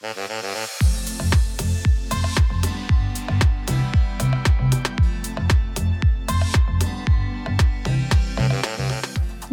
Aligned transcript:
Thank 0.00 0.44
you. 0.44 0.55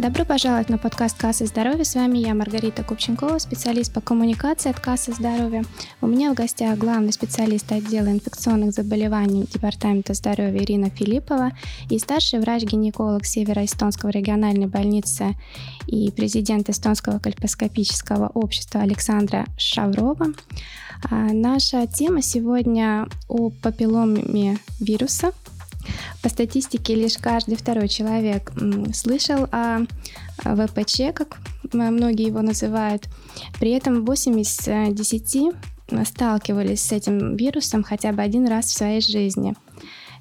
Добро 0.04 0.26
пожаловать 0.26 0.68
на 0.68 0.76
подкаст 0.76 1.16
«Касса 1.16 1.46
здоровья». 1.46 1.82
С 1.82 1.94
вами 1.94 2.18
я, 2.18 2.34
Маргарита 2.34 2.84
Купченкова, 2.84 3.38
специалист 3.38 3.90
по 3.90 4.02
коммуникации 4.02 4.68
от 4.68 4.78
«Кассы 4.78 5.14
здоровья». 5.14 5.64
У 6.02 6.06
меня 6.06 6.30
в 6.30 6.34
гостях 6.34 6.76
главный 6.76 7.10
специалист 7.10 7.72
отдела 7.72 8.08
инфекционных 8.08 8.72
заболеваний 8.72 9.46
Департамента 9.50 10.12
здоровья 10.12 10.58
Ирина 10.58 10.90
Филиппова 10.90 11.52
и 11.88 11.98
старший 11.98 12.40
врач-гинеколог 12.40 13.24
Северо-Эстонского 13.24 14.10
региональной 14.10 14.66
больницы 14.66 15.36
и 15.86 16.10
президент 16.10 16.68
Эстонского 16.68 17.18
кальпоскопического 17.18 18.30
общества 18.34 18.82
Александра 18.82 19.46
Шаврова. 19.56 20.34
А 21.10 21.32
наша 21.32 21.86
тема 21.86 22.20
сегодня 22.20 23.08
о 23.26 23.48
папилломе 23.62 24.58
вируса– 24.80 25.32
по 26.22 26.28
статистике, 26.28 26.94
лишь 26.94 27.18
каждый 27.18 27.56
второй 27.56 27.88
человек 27.88 28.52
слышал 28.94 29.48
о 29.52 29.80
ВПЧ, 30.38 31.14
как 31.14 31.38
многие 31.72 32.26
его 32.26 32.42
называют. 32.42 33.08
При 33.58 33.70
этом 33.70 34.04
8 34.04 34.40
из 34.40 34.58
10 34.94 35.54
сталкивались 36.04 36.82
с 36.82 36.92
этим 36.92 37.36
вирусом 37.36 37.82
хотя 37.82 38.12
бы 38.12 38.22
один 38.22 38.46
раз 38.46 38.66
в 38.66 38.76
своей 38.76 39.00
жизни. 39.00 39.54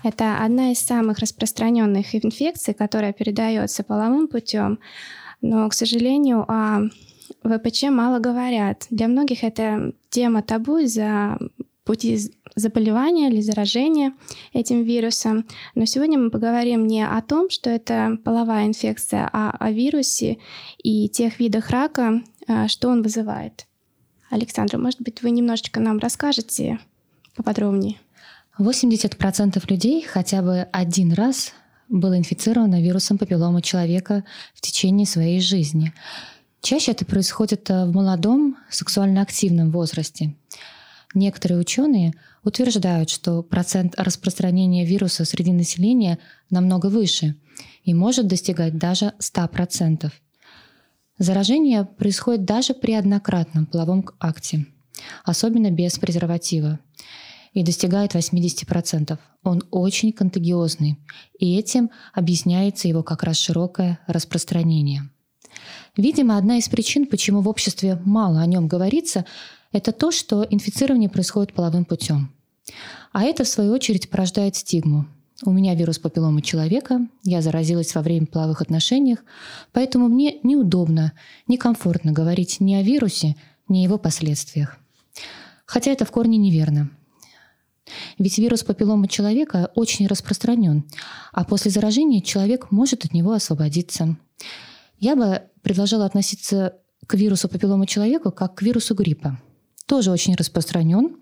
Это 0.04 0.44
одна 0.44 0.72
из 0.72 0.80
самых 0.80 1.20
распространенных 1.20 2.14
инфекций, 2.14 2.74
которая 2.74 3.14
передается 3.14 3.84
половым 3.84 4.28
путем, 4.28 4.80
но, 5.42 5.70
к 5.70 5.74
сожалению, 5.74 6.44
о 6.50 6.90
ВПЧ 7.44 7.84
мало 7.84 8.20
говорят. 8.20 8.86
Для 8.90 9.08
многих 9.08 9.44
это 9.44 9.94
тема 10.10 10.42
табу 10.42 10.78
из-за 10.80 11.38
пути 11.86 12.32
заболевания 12.56 13.30
или 13.30 13.42
заражения 13.42 14.14
этим 14.54 14.84
вирусом. 14.84 15.46
Но 15.76 15.86
сегодня 15.86 16.20
мы 16.20 16.30
поговорим 16.30 16.88
не 16.88 17.06
о 17.06 17.22
том, 17.22 17.50
что 17.50 17.70
это 17.70 18.18
половая 18.24 18.68
инфекция, 18.68 19.30
а 19.32 19.52
о 19.52 19.72
вирусе 19.72 20.38
и 20.82 21.10
тех 21.10 21.40
видах 21.40 21.70
рака, 21.70 22.22
а, 22.48 22.68
что 22.68 22.90
он 22.90 23.02
вызывает. 23.02 23.66
Александра, 24.30 24.78
может 24.78 25.02
быть, 25.02 25.22
вы 25.22 25.32
немножечко 25.32 25.80
нам 25.80 26.00
расскажете 26.00 26.80
поподробнее? 27.36 27.98
80% 28.60 29.64
людей 29.70 30.02
хотя 30.04 30.42
бы 30.42 30.68
один 30.72 31.14
раз 31.14 31.54
было 31.90 32.18
инфицировано 32.18 32.82
вирусом 32.82 33.18
папиллома 33.18 33.62
человека 33.62 34.24
в 34.54 34.62
течение 34.62 35.06
своей 35.06 35.40
жизни. 35.42 35.94
Чаще 36.62 36.92
это 36.92 37.06
происходит 37.06 37.70
э, 37.70 37.86
в 37.86 37.94
молодом 37.94 38.58
сексуально 38.70 39.22
активном 39.22 39.70
возрасте. 39.72 40.34
Некоторые 41.14 41.60
ученые 41.60 42.14
утверждают, 42.44 43.10
что 43.10 43.44
процент 43.44 43.94
распространения 43.98 44.86
вируса 44.86 45.26
среди 45.26 45.52
населения 45.52 46.18
намного 46.50 46.88
выше 46.88 47.36
и 47.84 47.94
может 47.94 48.28
достигать 48.28 48.78
даже 48.78 49.14
100%. 49.20 50.12
Заражение 51.20 51.86
происходит 51.86 52.46
даже 52.46 52.74
при 52.74 52.94
однократном 52.94 53.68
половом 53.68 54.06
акте, 54.20 54.66
особенно 55.24 55.70
без 55.70 56.00
презерватива, 56.00 56.80
и 57.54 57.64
достигает 57.64 58.16
80%. 58.16 59.18
Он 59.44 59.64
очень 59.70 60.12
контагиозный, 60.12 60.98
и 61.38 61.56
этим 61.56 61.92
объясняется 62.14 62.88
его 62.88 63.04
как 63.04 63.22
раз 63.22 63.38
широкое 63.38 64.00
распространение. 64.08 65.10
Видимо, 65.96 66.38
одна 66.38 66.58
из 66.58 66.68
причин, 66.68 67.06
почему 67.06 67.42
в 67.42 67.48
обществе 67.48 68.02
мало 68.04 68.42
о 68.42 68.46
нем 68.48 68.68
говорится, 68.68 69.26
это 69.74 69.92
то, 69.92 70.12
что 70.12 70.46
инфицирование 70.50 71.10
происходит 71.10 71.54
половым 71.54 71.84
путем. 71.84 72.32
А 73.12 73.24
это, 73.24 73.44
в 73.44 73.48
свою 73.48 73.74
очередь, 73.74 74.10
порождает 74.10 74.56
стигму. 74.56 75.08
У 75.44 75.52
меня 75.52 75.76
вирус 75.76 76.00
папилломы 76.00 76.42
человека, 76.42 77.06
я 77.24 77.42
заразилась 77.42 77.94
во 77.96 78.02
время 78.02 78.28
половых 78.28 78.62
отношений, 78.62 79.18
поэтому 79.74 80.08
мне 80.08 80.40
неудобно, 80.44 81.14
некомфортно 81.48 82.14
говорить 82.14 82.60
ни 82.62 82.76
о 82.76 82.84
вирусе, 82.84 83.36
ни 83.68 83.80
о 83.80 83.84
его 83.84 83.98
последствиях. 83.98 84.78
Хотя 85.66 85.92
это 85.92 86.06
в 86.06 86.12
корне 86.12 86.38
неверно. 86.38 86.92
Ведь 88.18 88.38
вирус 88.38 88.64
папиллома 88.64 89.08
человека 89.08 89.72
очень 89.76 90.08
распространен, 90.08 90.86
а 91.34 91.44
после 91.44 91.72
заражения 91.72 92.22
человек 92.22 92.72
может 92.72 93.04
от 93.04 93.14
него 93.14 93.34
освободиться. 93.34 94.16
Я 95.00 95.16
бы 95.16 95.42
предложила 95.62 96.06
относиться 96.06 96.78
к 97.06 97.16
вирусу 97.16 97.50
папиллома 97.50 97.86
человека 97.88 98.32
как 98.32 98.56
к 98.56 98.62
вирусу 98.62 98.94
гриппа– 98.94 99.42
тоже 99.86 100.12
очень 100.12 100.36
распространен. 100.36 101.18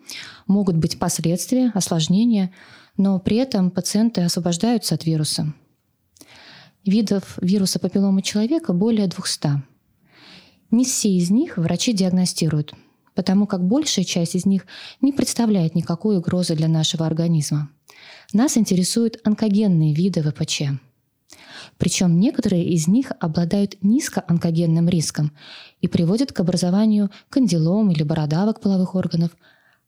Могут 0.48 0.78
быть 0.78 1.00
последствия, 1.00 1.72
осложнения, 1.74 2.54
но 2.98 3.20
при 3.20 3.38
этом 3.38 3.72
пациенты 3.72 4.22
освобождаются 4.22 4.96
от 4.96 5.06
вируса. 5.06 5.54
Видов 6.86 7.38
вируса 7.42 7.80
папиллома 7.80 8.22
человека 8.22 8.74
более 8.74 9.08
200. 9.08 9.64
Не 10.72 10.86
все 10.86 11.10
из 11.10 11.30
них 11.30 11.58
врачи 11.58 11.94
диагностируют, 11.94 12.74
потому 13.14 13.46
как 13.46 13.66
большая 13.66 14.06
часть 14.06 14.36
из 14.36 14.46
них 14.46 14.66
не 15.02 15.12
представляет 15.12 15.76
никакой 15.76 16.18
угрозы 16.18 16.56
для 16.56 16.68
нашего 16.68 17.06
организма. 17.06 17.70
Нас 18.34 18.58
интересуют 18.58 19.20
онкогенные 19.24 19.94
виды 19.94 20.22
ВПЧ– 20.24 20.64
причем 21.82 22.20
некоторые 22.20 22.64
из 22.64 22.88
них 22.88 23.12
обладают 23.20 23.76
низкоонкогенным 23.82 24.88
риском 24.88 25.32
и 25.80 25.88
приводят 25.88 26.32
к 26.32 26.40
образованию 26.40 27.10
кандилом 27.28 27.90
или 27.90 28.04
бородавок 28.04 28.62
половых 28.62 28.94
органов, 28.94 29.32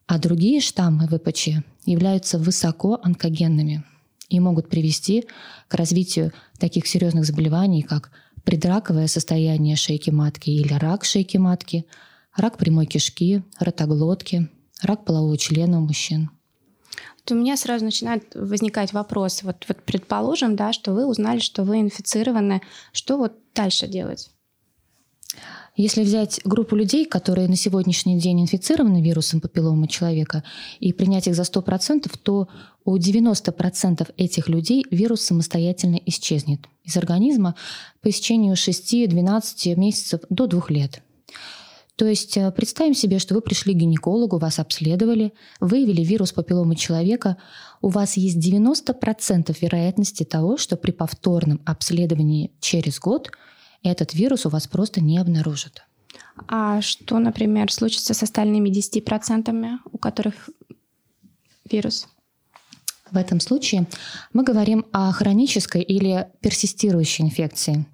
а 0.08 0.18
другие 0.18 0.60
штаммы 0.60 1.08
ВПЧ 1.08 1.50
являются 1.86 2.40
высокоонкогенными 2.40 3.84
и 4.28 4.40
могут 4.40 4.70
привести 4.70 5.26
к 5.68 5.76
развитию 5.76 6.32
таких 6.58 6.88
серьезных 6.88 7.26
заболеваний, 7.26 7.84
как 7.84 8.10
предраковое 8.44 9.06
состояние 9.06 9.76
шейки 9.76 10.10
матки 10.10 10.50
или 10.50 10.74
рак 10.74 11.06
шейки 11.06 11.38
матки, 11.38 11.86
рак 12.36 12.58
прямой 12.58 12.88
кишки, 12.88 13.44
ротоглотки, 13.60 14.50
рак 14.82 15.06
полового 15.06 15.38
члена 15.38 15.78
у 15.78 15.86
мужчин 15.86 16.32
то 17.26 17.36
у 17.36 17.38
меня 17.38 17.56
сразу 17.58 17.86
начинает 17.86 18.36
возникать 18.36 18.94
вопрос. 18.94 19.44
Вот, 19.44 19.66
вот 19.68 19.78
предположим, 19.84 20.56
да, 20.56 20.74
что 20.74 20.94
вы 20.94 21.06
узнали, 21.06 21.40
что 21.40 21.64
вы 21.64 21.80
инфицированы. 21.80 22.62
Что 22.92 23.18
вот 23.18 23.34
дальше 23.54 23.88
делать? 23.88 24.30
Если 25.76 26.04
взять 26.04 26.40
группу 26.44 26.76
людей, 26.76 27.06
которые 27.06 27.48
на 27.48 27.56
сегодняшний 27.56 28.20
день 28.20 28.42
инфицированы 28.42 29.02
вирусом 29.02 29.42
папиллома 29.42 29.88
человека, 29.88 30.44
и 30.80 30.94
принять 30.94 31.28
их 31.28 31.34
за 31.34 31.44
100%, 31.44 32.12
то 32.22 32.48
у 32.86 32.98
90% 32.98 34.14
этих 34.18 34.50
людей 34.50 34.86
вирус 34.92 35.22
самостоятельно 35.22 36.00
исчезнет 36.06 36.68
из 36.84 36.96
организма 36.98 37.56
по 38.02 38.10
истечению 38.10 38.54
6-12 38.54 39.76
месяцев 39.76 40.20
до 40.30 40.46
2 40.46 40.66
лет. 40.70 41.03
То 41.96 42.06
есть 42.06 42.38
э, 42.38 42.52
представим 42.52 42.96
себе, 42.96 43.20
что 43.20 43.36
вы 43.36 43.42
пришли 43.42 43.74
к 43.74 43.78
гинекологу, 43.78 44.40
вас 44.40 44.60
обследовали, 44.60 45.34
выявили 45.60 46.04
вирус 46.04 46.32
папилломы 46.32 46.76
человека. 46.76 47.38
У 47.82 47.90
вас 47.90 48.18
есть 48.18 48.38
90% 48.38 49.56
вероятности 49.62 50.24
того, 50.24 50.58
что 50.58 50.76
при 50.76 50.92
повторном 50.92 51.62
обследовании 51.66 52.52
через 52.60 53.00
год 53.00 53.32
этот 53.84 54.14
вирус 54.14 54.46
у 54.46 54.50
вас 54.50 54.68
просто 54.68 55.02
не 55.02 55.20
обнаружат. 55.20 55.84
А 56.48 56.82
что, 56.82 57.20
например, 57.20 57.72
случится 57.72 58.14
с 58.14 58.24
остальными 58.24 58.70
10%, 58.70 59.78
у 59.92 59.98
которых 59.98 60.50
вирус? 61.70 62.08
В 63.12 63.18
этом 63.18 63.40
случае 63.40 63.88
мы 64.34 64.44
говорим 64.44 64.88
о 64.92 65.12
хронической 65.12 65.84
или 65.84 66.28
персистирующей 66.42 67.24
инфекции. 67.24 67.86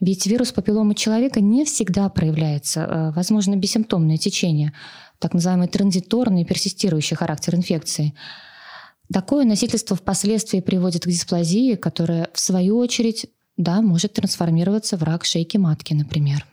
Ведь 0.00 0.26
вирус 0.26 0.52
папилломы 0.52 0.94
человека 0.94 1.40
не 1.40 1.64
всегда 1.64 2.08
проявляется. 2.08 2.80
Э, 2.80 3.12
возможно, 3.12 3.56
бессимптомное 3.56 4.18
течение, 4.18 4.72
так 5.18 5.32
называемый 5.32 5.68
транзиторный 5.68 6.44
персистирующий 6.44 7.16
характер 7.16 7.54
инфекции. 7.54 8.14
Такое 9.12 9.44
носительство 9.44 9.96
впоследствии 9.96 10.60
приводит 10.60 11.04
к 11.04 11.08
дисплазии, 11.08 11.76
которая, 11.76 12.28
в 12.34 12.40
свою 12.40 12.76
очередь, 12.76 13.26
да, 13.56 13.80
может 13.80 14.12
трансформироваться 14.12 14.96
в 14.96 15.02
рак 15.02 15.24
шейки 15.24 15.56
матки, 15.56 15.94
например. 15.94 16.44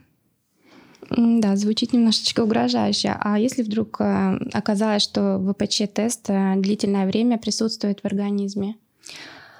Да, 1.10 1.56
звучит 1.58 1.92
немножечко 1.92 2.42
угрожающе. 2.42 3.18
А 3.20 3.38
если 3.38 3.62
вдруг 3.62 4.00
э, 4.00 4.38
оказалось, 4.54 5.04
что 5.04 5.38
ВПЧ-тест 5.38 6.30
э, 6.30 6.56
длительное 6.58 7.06
время 7.06 7.38
присутствует 7.38 8.00
в 8.00 8.06
организме? 8.06 8.76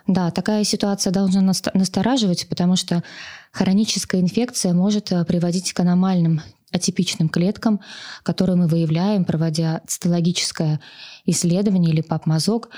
Да, 0.08 0.32
такая 0.32 0.64
ситуация 0.66 1.12
должна 1.12 1.42
настораживать, 1.74 2.48
потому 2.50 2.76
что 2.76 3.04
хроническая 3.52 4.20
инфекция 4.20 4.74
может 4.74 5.12
э, 5.12 5.24
приводить 5.24 5.72
к 5.72 5.80
аномальным 5.80 6.42
атипичным 6.74 7.30
клеткам, 7.30 7.80
которые 8.24 8.58
мы 8.58 8.68
выявляем, 8.68 9.24
проводя 9.24 9.82
цитологическое 9.88 10.82
исследование 11.26 11.94
или 11.94 12.02
папмазок. 12.02 12.70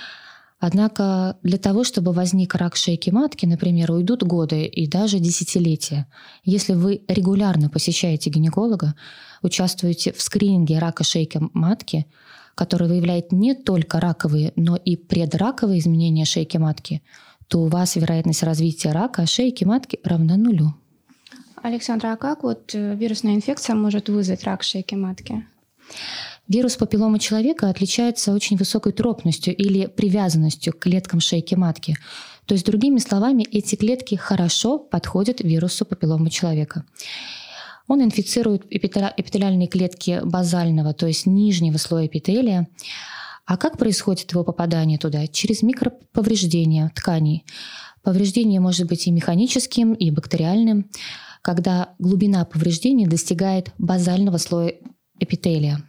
Однако 0.59 1.37
для 1.43 1.57
того, 1.57 1.83
чтобы 1.83 2.11
возник 2.11 2.55
рак 2.55 2.75
шейки 2.75 3.09
матки, 3.09 3.45
например, 3.45 3.91
уйдут 3.91 4.23
годы 4.23 4.65
и 4.65 4.87
даже 4.87 5.19
десятилетия. 5.19 6.07
Если 6.43 6.73
вы 6.73 7.01
регулярно 7.07 7.69
посещаете 7.69 8.29
гинеколога, 8.29 8.95
участвуете 9.41 10.13
в 10.13 10.21
скрининге 10.21 10.79
рака 10.79 11.03
шейки 11.03 11.39
матки, 11.53 12.07
который 12.55 12.87
выявляет 12.87 13.31
не 13.31 13.53
только 13.53 13.99
раковые, 13.99 14.53
но 14.55 14.75
и 14.75 14.95
предраковые 14.95 15.79
изменения 15.79 16.25
шейки 16.25 16.57
матки, 16.57 17.01
то 17.47 17.61
у 17.61 17.67
вас 17.67 17.95
вероятность 17.95 18.43
развития 18.43 18.91
рака 18.91 19.25
шейки 19.25 19.63
матки 19.65 19.99
равна 20.03 20.37
нулю. 20.37 20.73
Александра, 21.61 22.13
а 22.13 22.15
как 22.15 22.43
вот 22.43 22.73
э, 22.73 22.95
вирусная 22.95 23.35
инфекция 23.35 23.75
может 23.75 24.09
вызвать 24.09 24.43
рак 24.43 24.63
шейки 24.63 24.95
матки? 24.95 25.45
Вирус 26.47 26.75
папилломы 26.75 27.17
человека 27.17 27.69
отличается 27.69 28.31
очень 28.31 28.55
высокой 28.55 28.93
тропностью 28.93 29.55
или 29.55 29.87
привязанностью 29.87 30.73
к 30.73 30.79
клеткам 30.79 31.19
шейки 31.19 31.55
матки. 31.55 31.97
То 32.45 32.53
есть, 32.53 32.67
другими 32.67 32.99
словами, 32.99 33.47
эти 33.51 33.75
клетки 33.75 34.13
хорошо 34.13 34.77
подходят 34.77 35.41
вирусу 35.41 35.85
папилломы 35.85 36.29
человека. 36.29 36.85
Он 37.87 38.03
инфицирует 38.03 38.65
эпителиальные 38.69 39.67
клетки 39.67 40.21
базального, 40.23 40.93
то 40.93 41.07
есть 41.07 41.25
нижнего 41.25 41.77
слоя 41.77 42.07
эпителия. 42.07 42.67
А 43.45 43.57
как 43.57 43.77
происходит 43.77 44.31
его 44.31 44.43
попадание 44.43 44.97
туда? 44.97 45.27
Через 45.27 45.61
микроповреждения 45.61 46.91
тканей. 46.95 47.45
Повреждение 48.01 48.59
может 48.59 48.87
быть 48.87 49.07
и 49.07 49.11
механическим, 49.11 49.93
и 49.93 50.09
бактериальным, 50.09 50.89
когда 51.41 51.93
глубина 51.99 52.43
повреждений 52.45 53.05
достигает 53.05 53.71
базального 53.77 54.37
слоя 54.37 54.73
эпителия. 55.19 55.83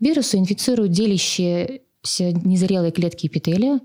Вирусы 0.00 0.38
инфицируют 0.38 0.92
делящиеся 0.92 2.32
незрелые 2.44 2.92
клетки 2.92 3.28
эпителия. 3.28 3.80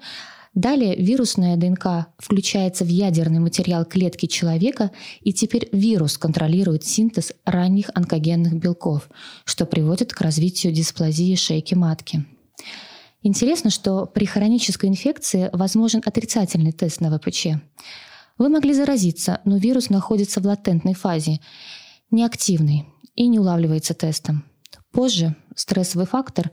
Далее 0.53 0.97
вирусная 0.97 1.55
ДНК 1.55 2.07
включается 2.17 2.83
в 2.83 2.89
ядерный 2.89 3.39
материал 3.39 3.85
клетки 3.85 4.25
человека, 4.25 4.91
и 5.21 5.31
теперь 5.31 5.69
вирус 5.71 6.17
контролирует 6.17 6.83
синтез 6.83 7.31
ранних 7.45 7.89
онкогенных 7.93 8.53
белков, 8.55 9.09
что 9.45 9.65
приводит 9.65 10.13
к 10.13 10.19
развитию 10.19 10.73
дисплазии 10.73 11.35
шейки 11.35 11.73
матки. 11.73 12.25
Интересно, 13.23 13.69
что 13.69 14.05
при 14.05 14.25
хронической 14.25 14.89
инфекции 14.89 15.49
возможен 15.53 16.01
отрицательный 16.05 16.73
тест 16.73 16.99
на 16.99 17.17
ВПЧ. 17.17 17.47
Вы 18.37 18.49
могли 18.49 18.73
заразиться, 18.73 19.39
но 19.45 19.57
вирус 19.57 19.89
находится 19.89 20.41
в 20.41 20.45
латентной 20.45 20.95
фазе, 20.95 21.39
неактивный 22.09 22.87
и 23.15 23.27
не 23.27 23.39
улавливается 23.39 23.93
тестом. 23.93 24.43
Позже 24.91 25.35
стрессовый 25.55 26.07
фактор 26.07 26.51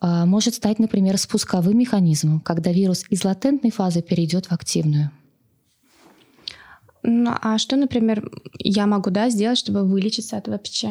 может 0.00 0.54
стать, 0.54 0.78
например, 0.78 1.18
спусковым 1.18 1.78
механизмом, 1.78 2.40
когда 2.40 2.72
вирус 2.72 3.04
из 3.10 3.24
латентной 3.24 3.70
фазы 3.70 4.02
перейдет 4.02 4.46
в 4.46 4.52
активную. 4.52 5.10
Ну, 7.02 7.32
а 7.40 7.58
что, 7.58 7.76
например, 7.76 8.30
я 8.58 8.86
могу 8.86 9.10
да, 9.10 9.28
сделать, 9.28 9.58
чтобы 9.58 9.84
вылечиться 9.84 10.38
от 10.38 10.46
ВПЧ? 10.46 10.86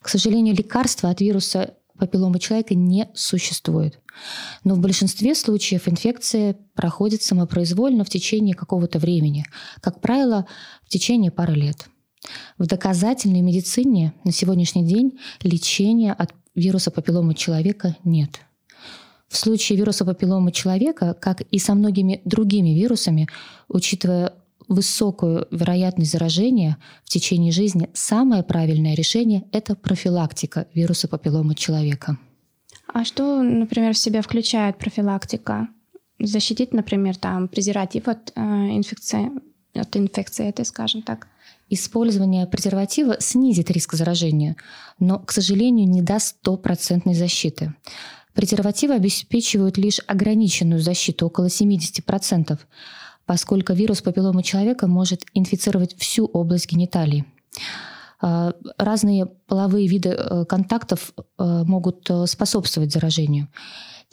К 0.00 0.08
сожалению, 0.08 0.54
лекарства 0.54 1.10
от 1.10 1.20
вируса 1.20 1.74
папилломы 1.98 2.38
человека 2.38 2.74
не 2.74 3.10
существует. 3.14 4.00
Но 4.64 4.74
в 4.74 4.80
большинстве 4.80 5.34
случаев 5.34 5.88
инфекция 5.88 6.56
проходит 6.74 7.22
самопроизвольно 7.22 8.04
в 8.04 8.10
течение 8.10 8.54
какого-то 8.54 8.98
времени, 8.98 9.44
как 9.80 10.00
правило, 10.00 10.46
в 10.84 10.88
течение 10.88 11.30
пары 11.30 11.54
лет. 11.54 11.88
В 12.56 12.66
доказательной 12.66 13.42
медицине 13.42 14.14
на 14.24 14.32
сегодняшний 14.32 14.86
день 14.86 15.18
лечения 15.42 16.12
от 16.12 16.32
вируса 16.54 16.90
папилломы 16.90 17.34
человека 17.34 17.96
нет. 18.04 18.40
В 19.28 19.36
случае 19.36 19.78
вируса 19.78 20.04
папилломы 20.04 20.52
человека, 20.52 21.14
как 21.20 21.40
и 21.40 21.58
со 21.58 21.74
многими 21.74 22.20
другими 22.24 22.70
вирусами, 22.70 23.28
учитывая 23.68 24.32
высокую 24.68 25.46
вероятность 25.50 26.12
заражения 26.12 26.78
в 27.04 27.10
течение 27.10 27.52
жизни, 27.52 27.90
самое 27.94 28.42
правильное 28.42 28.94
решение– 28.94 29.44
это 29.52 29.74
профилактика 29.74 30.66
вируса 30.74 31.08
папилломы 31.08 31.54
человека. 31.54 32.18
А 32.92 33.04
что, 33.04 33.42
например, 33.42 33.94
в 33.94 33.98
себя 33.98 34.22
включает 34.22 34.78
профилактика? 34.78 35.68
Защитить, 36.20 36.72
например, 36.72 37.16
там 37.16 37.48
презерватив 37.48 38.08
от 38.08 38.32
э, 38.34 38.40
инфекции, 38.40 39.30
от 39.74 39.96
инфекции 39.96 40.48
этой, 40.48 40.64
скажем 40.64 41.02
так? 41.02 41.26
Использование 41.74 42.46
презерватива 42.46 43.16
снизит 43.18 43.68
риск 43.68 43.94
заражения, 43.94 44.54
но, 45.00 45.18
к 45.18 45.32
сожалению, 45.32 45.88
не 45.88 46.02
даст 46.02 46.36
стопроцентной 46.36 47.14
защиты. 47.14 47.74
Презервативы 48.32 48.94
обеспечивают 48.94 49.76
лишь 49.76 49.98
ограниченную 50.06 50.80
защиту, 50.80 51.26
около 51.26 51.46
70%, 51.46 52.60
поскольку 53.26 53.72
вирус 53.72 54.02
папилломы 54.02 54.44
человека 54.44 54.86
может 54.86 55.24
инфицировать 55.34 55.98
всю 55.98 56.26
область 56.26 56.70
гениталий. 56.70 57.24
А, 58.20 58.52
разные 58.78 59.26
половые 59.26 59.88
виды 59.88 60.10
э, 60.10 60.44
контактов 60.44 61.12
э, 61.16 61.64
могут 61.66 62.08
э, 62.08 62.26
способствовать 62.28 62.92
заражению. 62.92 63.48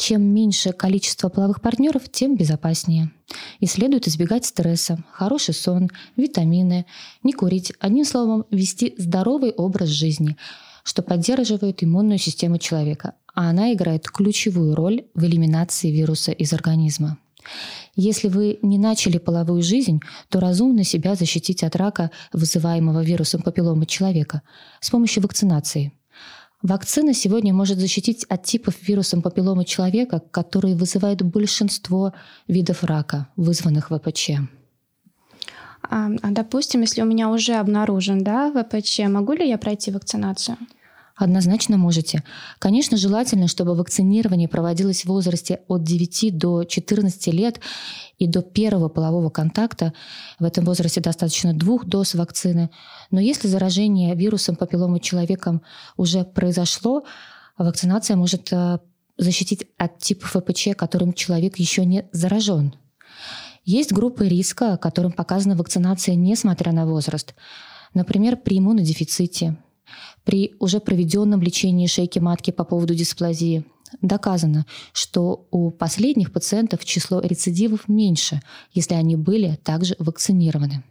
Чем 0.02 0.24
меньше 0.24 0.72
количество 0.72 1.30
половых 1.30 1.62
партнеров, 1.62 2.10
тем 2.12 2.36
безопаснее. 2.36 3.12
И 3.60 3.68
следует 3.68 4.08
избегать 4.08 4.46
стресса, 4.46 4.98
хороший 5.12 5.54
сон, 5.54 5.92
витамины, 6.18 6.88
не 7.22 7.34
курить, 7.34 7.72
одним 7.80 8.04
словом, 8.04 8.46
вести 8.50 8.96
здоровый 8.98 9.52
образ 9.52 9.90
жизни, 9.90 10.38
что 10.84 11.04
поддерживает 11.04 11.84
иммунную 11.84 12.18
систему 12.18 12.58
человека, 12.58 13.14
а 13.36 13.52
она 13.52 13.74
играет 13.74 14.10
ключевую 14.10 14.74
роль 14.74 15.06
в 15.14 15.24
элиминации 15.24 15.92
вируса 15.92 16.32
из 16.32 16.52
организма. 16.52 17.20
Если 17.96 18.28
вы 18.28 18.58
не 18.64 18.80
начали 18.80 19.20
половую 19.20 19.62
жизнь, 19.62 20.00
то 20.30 20.40
разумно 20.40 20.84
себя 20.84 21.14
защитить 21.14 21.64
от 21.64 21.76
рака, 21.76 22.10
вызываемого 22.34 23.04
вирусом 23.04 23.44
папилломы 23.44 23.86
человека, 23.86 24.42
с 24.80 24.90
помощью 24.90 25.22
вакцинации. 25.22 25.94
Вакцина 26.62 27.14
сегодня 27.14 27.54
может 27.54 27.80
защитить 27.80 28.24
от 28.26 28.44
типов 28.44 28.76
вирусом 28.84 29.24
папилломы 29.24 29.66
человека, 29.66 30.22
которые 30.32 30.76
вызывают 30.76 31.24
большинство 31.24 32.14
видов 32.48 32.84
рака, 32.84 33.28
вызванных 33.36 33.90
ВПЧ. 33.90 34.32
А, 35.84 36.10
а 36.22 36.32
допустим, 36.32 36.82
если 36.82 37.02
у 37.02 37.06
меня 37.06 37.30
уже 37.30 37.56
обнаружен 37.56 38.24
да, 38.24 38.52
ВПЧ, 38.52 39.00
могу 39.08 39.34
ли 39.34 39.50
я 39.50 39.58
пройти 39.58 39.90
вакцинацию? 39.92 40.58
Однозначно 41.22 41.78
можете. 41.78 42.24
Конечно, 42.58 42.98
желательно, 42.98 43.48
чтобы 43.48 43.76
вакцинирование 43.76 44.48
проводилось 44.48 45.04
в 45.04 45.06
возрасте 45.06 45.60
от 45.68 45.84
9 45.84 46.36
до 46.36 46.64
14 46.64 47.28
лет 47.28 47.60
и 48.18 48.26
до 48.26 48.42
первого 48.42 48.90
полового 48.90 49.30
контакта. 49.30 49.94
В 50.40 50.46
этом 50.46 50.66
возрасте 50.66 51.00
достаточно 51.00 51.54
двух 51.54 51.86
доз 51.86 52.16
вакцины. 52.16 52.72
Но 53.12 53.20
если 53.20 53.48
заражение 53.48 54.16
вирусом 54.16 54.56
папилломы 54.56 55.00
человеком 55.00 55.62
уже 55.96 56.24
произошло, 56.24 57.04
вакцинация 57.56 58.18
может 58.18 58.52
э, 58.52 58.80
защитить 59.20 59.68
от 59.78 60.00
типа 60.00 60.26
ФПЧ, 60.26 60.70
которым 60.76 61.14
человек 61.14 61.60
еще 61.60 61.86
не 61.86 62.10
заражен. 62.12 62.74
Есть 63.64 63.94
группы 63.94 64.28
риска, 64.28 64.76
которым 64.78 65.12
показана 65.12 65.56
вакцинация 65.56 66.16
несмотря 66.16 66.72
на 66.72 66.88
возраст. 66.88 67.36
Например, 67.94 68.38
при 68.38 68.58
иммунодефиците, 68.58 69.58
при 70.24 70.56
уже 70.60 70.80
проведенном 70.80 71.42
лечении 71.42 71.88
шейки 71.88 72.20
матки 72.20 72.52
по 72.52 72.64
поводу 72.64 72.94
дисплазии 72.96 73.66
доказано, 74.02 74.66
что 74.94 75.48
у 75.52 75.72
последних 75.72 76.32
пациентов 76.32 76.86
число 76.86 77.20
рецидивов 77.20 77.88
меньше, 77.88 78.42
если 78.74 78.94
они 78.94 79.16
были 79.16 79.60
также 79.64 79.96
вакцинированы. 80.00 80.84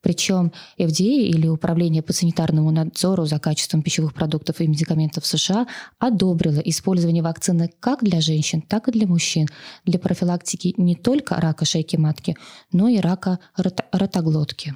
Причем 0.00 0.52
FDA 0.78 1.26
или 1.26 1.48
Управление 1.48 2.02
по 2.02 2.12
санитарному 2.12 2.70
надзору 2.70 3.26
за 3.26 3.38
качеством 3.38 3.82
пищевых 3.82 4.14
продуктов 4.14 4.60
и 4.60 4.66
медикаментов 4.66 5.26
США 5.26 5.66
одобрило 5.98 6.60
использование 6.60 7.22
вакцины 7.22 7.70
как 7.80 8.04
для 8.04 8.20
женщин, 8.20 8.62
так 8.62 8.88
и 8.88 8.92
для 8.92 9.06
мужчин 9.06 9.48
для 9.84 9.98
профилактики 9.98 10.74
не 10.76 10.94
только 10.94 11.36
рака 11.36 11.64
шейки 11.64 11.96
матки, 11.96 12.36
но 12.72 12.88
и 12.88 12.98
рака 12.98 13.40
ротоглотки. 13.56 14.74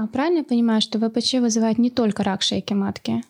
А 0.00 0.06
правильно 0.06 0.38
я 0.38 0.44
понимаю, 0.44 0.80
что 0.80 1.00
ВПЧ 1.00 1.34
вызывает 1.40 1.76
не 1.76 1.90
только 1.90 2.22
рак 2.22 2.42
шейки 2.42 2.72
матки? 2.72 3.20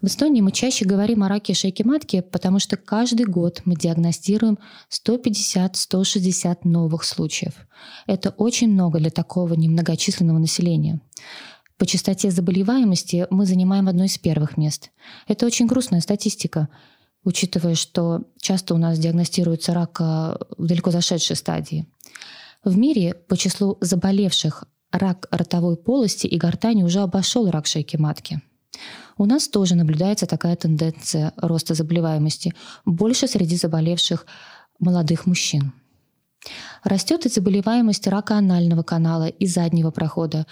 В 0.00 0.06
Эстонии 0.06 0.40
мы 0.40 0.52
чаще 0.52 0.86
говорим 0.86 1.22
о 1.22 1.28
раке 1.28 1.52
шейки 1.52 1.82
матки, 1.82 2.22
потому 2.22 2.60
что 2.60 2.78
каждый 2.78 3.26
год 3.26 3.60
мы 3.66 3.76
диагностируем 3.76 4.58
150-160 4.90 6.60
новых 6.64 7.04
случаев. 7.04 7.52
Это 8.06 8.30
очень 8.30 8.70
много 8.70 9.00
для 9.00 9.10
такого 9.10 9.52
немногочисленного 9.52 10.38
населения. 10.38 11.02
По 11.76 11.84
частоте 11.84 12.30
заболеваемости 12.30 13.26
мы 13.28 13.44
занимаем 13.44 13.86
одно 13.86 14.04
из 14.04 14.16
первых 14.16 14.56
мест. 14.56 14.90
Это 15.26 15.44
очень 15.44 15.66
грустная 15.66 16.00
статистика, 16.00 16.70
учитывая, 17.22 17.74
что 17.74 18.22
часто 18.40 18.74
у 18.74 18.78
нас 18.78 18.98
диагностируется 18.98 19.74
рак 19.74 20.00
в 20.00 20.38
далеко 20.56 20.90
зашедшей 20.90 21.36
стадии. 21.36 21.86
В 22.64 22.78
мире 22.78 23.12
по 23.12 23.36
числу 23.36 23.76
заболевших 23.82 24.64
рак 24.90 25.26
ротовой 25.30 25.76
полости 25.76 26.26
и 26.26 26.38
гортани 26.38 26.82
уже 26.82 27.00
обошел 27.00 27.50
рак 27.50 27.66
шейки 27.66 27.96
матки. 27.96 28.40
У 29.16 29.26
нас 29.26 29.48
тоже 29.48 29.74
наблюдается 29.74 30.26
такая 30.26 30.54
тенденция 30.56 31.32
роста 31.36 31.74
заболеваемости, 31.74 32.54
больше 32.84 33.26
среди 33.26 33.56
заболевших 33.56 34.26
молодых 34.78 35.26
мужчин. 35.26 35.72
Растет 36.84 37.26
и 37.26 37.28
заболеваемость 37.28 38.06
рака 38.06 38.38
анального 38.38 38.82
канала 38.82 39.26
и 39.26 39.46
заднего 39.46 39.90
прохода. 39.90 40.46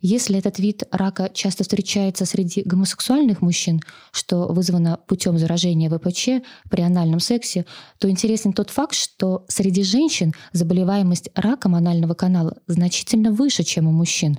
Если 0.00 0.38
этот 0.38 0.58
вид 0.58 0.84
рака 0.90 1.30
часто 1.32 1.62
встречается 1.62 2.26
среди 2.26 2.62
гомосексуальных 2.62 3.40
мужчин, 3.40 3.80
что 4.12 4.46
вызвано 4.48 4.98
путем 5.06 5.38
заражения 5.38 5.90
ВПЧ 5.90 6.46
при 6.70 6.82
анальном 6.82 7.20
сексе, 7.20 7.66
то 7.98 8.10
интересен 8.10 8.52
тот 8.52 8.70
факт, 8.70 8.94
что 8.94 9.44
среди 9.48 9.82
женщин 9.82 10.34
заболеваемость 10.52 11.30
раком 11.34 11.74
анального 11.74 12.14
канала 12.14 12.58
значительно 12.66 13.32
выше, 13.32 13.62
чем 13.62 13.88
у 13.88 13.92
мужчин. 13.92 14.38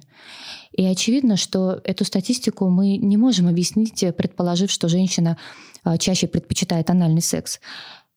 И 0.71 0.85
очевидно, 0.85 1.37
что 1.37 1.81
эту 1.83 2.05
статистику 2.05 2.69
мы 2.69 2.97
не 2.97 3.17
можем 3.17 3.47
объяснить, 3.47 4.03
предположив, 4.15 4.69
что 4.69 4.87
женщина 4.87 5.37
а, 5.83 5.97
чаще 5.97 6.27
предпочитает 6.27 6.89
анальный 6.89 7.21
секс. 7.21 7.59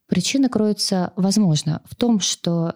Причина 0.09 0.49
кроется, 0.49 1.13
возможно, 1.17 1.83
в 1.85 1.95
том, 1.95 2.21
что 2.21 2.75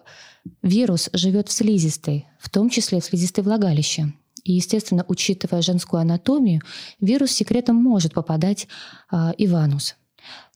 вирус 0.63 1.09
живет 1.13 1.49
в 1.49 1.51
слизистой, 1.51 2.27
в 2.39 2.49
том 2.49 2.69
числе 2.69 2.99
в 2.99 3.05
слизистой 3.05 3.43
влагалище. 3.43 4.13
И, 4.45 4.53
естественно, 4.53 5.03
учитывая 5.07 5.61
женскую 5.61 5.99
анатомию, 5.99 6.61
вирус 7.01 7.31
секретом 7.31 7.75
может 7.75 8.13
попадать 8.13 8.67
э, 9.11 9.33
и 9.37 9.47
в 9.47 9.55
анус. 9.55 9.95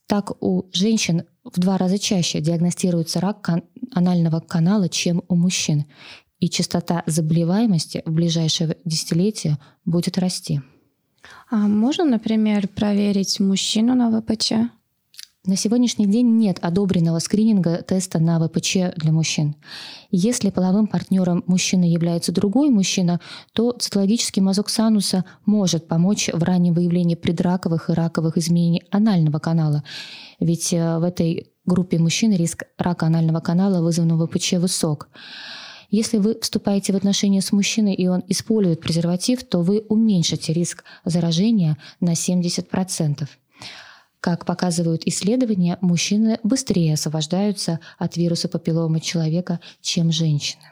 Так 0.05 0.41
у 0.41 0.69
женщин 0.71 1.23
в 1.43 1.59
два 1.59 1.77
раза 1.77 1.97
чаще 1.97 2.39
диагностируется 2.39 3.19
рак 3.19 3.41
кан- 3.41 3.63
анального 3.93 4.39
канала, 4.39 4.89
чем 4.89 5.23
у 5.27 5.35
мужчин. 5.35 5.85
И 6.39 6.49
частота 6.49 7.03
заболеваемости 7.05 8.01
в 8.05 8.11
ближайшее 8.11 8.77
десятилетие 8.85 9.57
будет 9.85 10.17
расти. 10.17 10.61
А 11.49 11.57
можно, 11.67 12.05
например, 12.05 12.67
проверить 12.67 13.39
мужчину 13.39 13.95
на 13.95 14.21
ВПЧ? 14.21 14.53
На 15.49 15.55
сегодняшний 15.55 16.05
день 16.05 16.37
нет 16.37 16.59
одобренного 16.61 17.17
скрининга 17.17 17.81
теста 17.81 18.19
на 18.19 18.39
ВПЧ 18.39 18.93
для 18.97 19.11
мужчин. 19.11 19.55
Если 20.11 20.51
половым 20.51 20.85
партнером 20.85 21.43
мужчины 21.47 21.85
является 21.85 22.31
другой 22.31 22.69
мужчина, 22.69 23.19
то 23.53 23.71
цитологический 23.71 24.43
мазок 24.43 24.69
сануса 24.69 25.25
может 25.47 25.87
помочь 25.87 26.29
в 26.31 26.43
раннем 26.43 26.75
выявлении 26.75 27.15
предраковых 27.15 27.89
и 27.89 27.93
раковых 27.93 28.37
изменений 28.37 28.83
анального 28.91 29.39
канала. 29.39 29.83
Ведь 30.39 30.71
э, 30.71 30.99
в 30.99 31.03
этой 31.03 31.47
группе 31.65 31.97
мужчин 31.97 32.31
риск 32.31 32.65
рака 32.77 33.07
анального 33.07 33.39
канала, 33.39 33.81
вызванного 33.81 34.27
ВПЧ, 34.27 34.53
высок. 34.59 35.09
Если 35.89 36.19
вы 36.19 36.37
вступаете 36.39 36.93
в 36.93 36.95
отношения 36.95 37.41
с 37.41 37.51
мужчиной, 37.51 37.95
и 37.95 38.07
он 38.07 38.21
использует 38.27 38.81
презерватив, 38.81 39.43
то 39.45 39.63
вы 39.63 39.83
уменьшите 39.89 40.53
риск 40.53 40.83
заражения 41.05 41.79
на 41.99 42.11
70%. 42.11 43.27
Как 44.19 44.45
показывают 44.45 45.03
исследования, 45.05 45.77
мужчины 45.81 46.39
быстрее 46.43 46.95
освобождаются 46.95 47.79
от 47.97 48.17
вируса 48.17 48.49
папилломы 48.49 48.99
человека, 48.99 49.59
чем 49.81 50.11
женщины. 50.11 50.63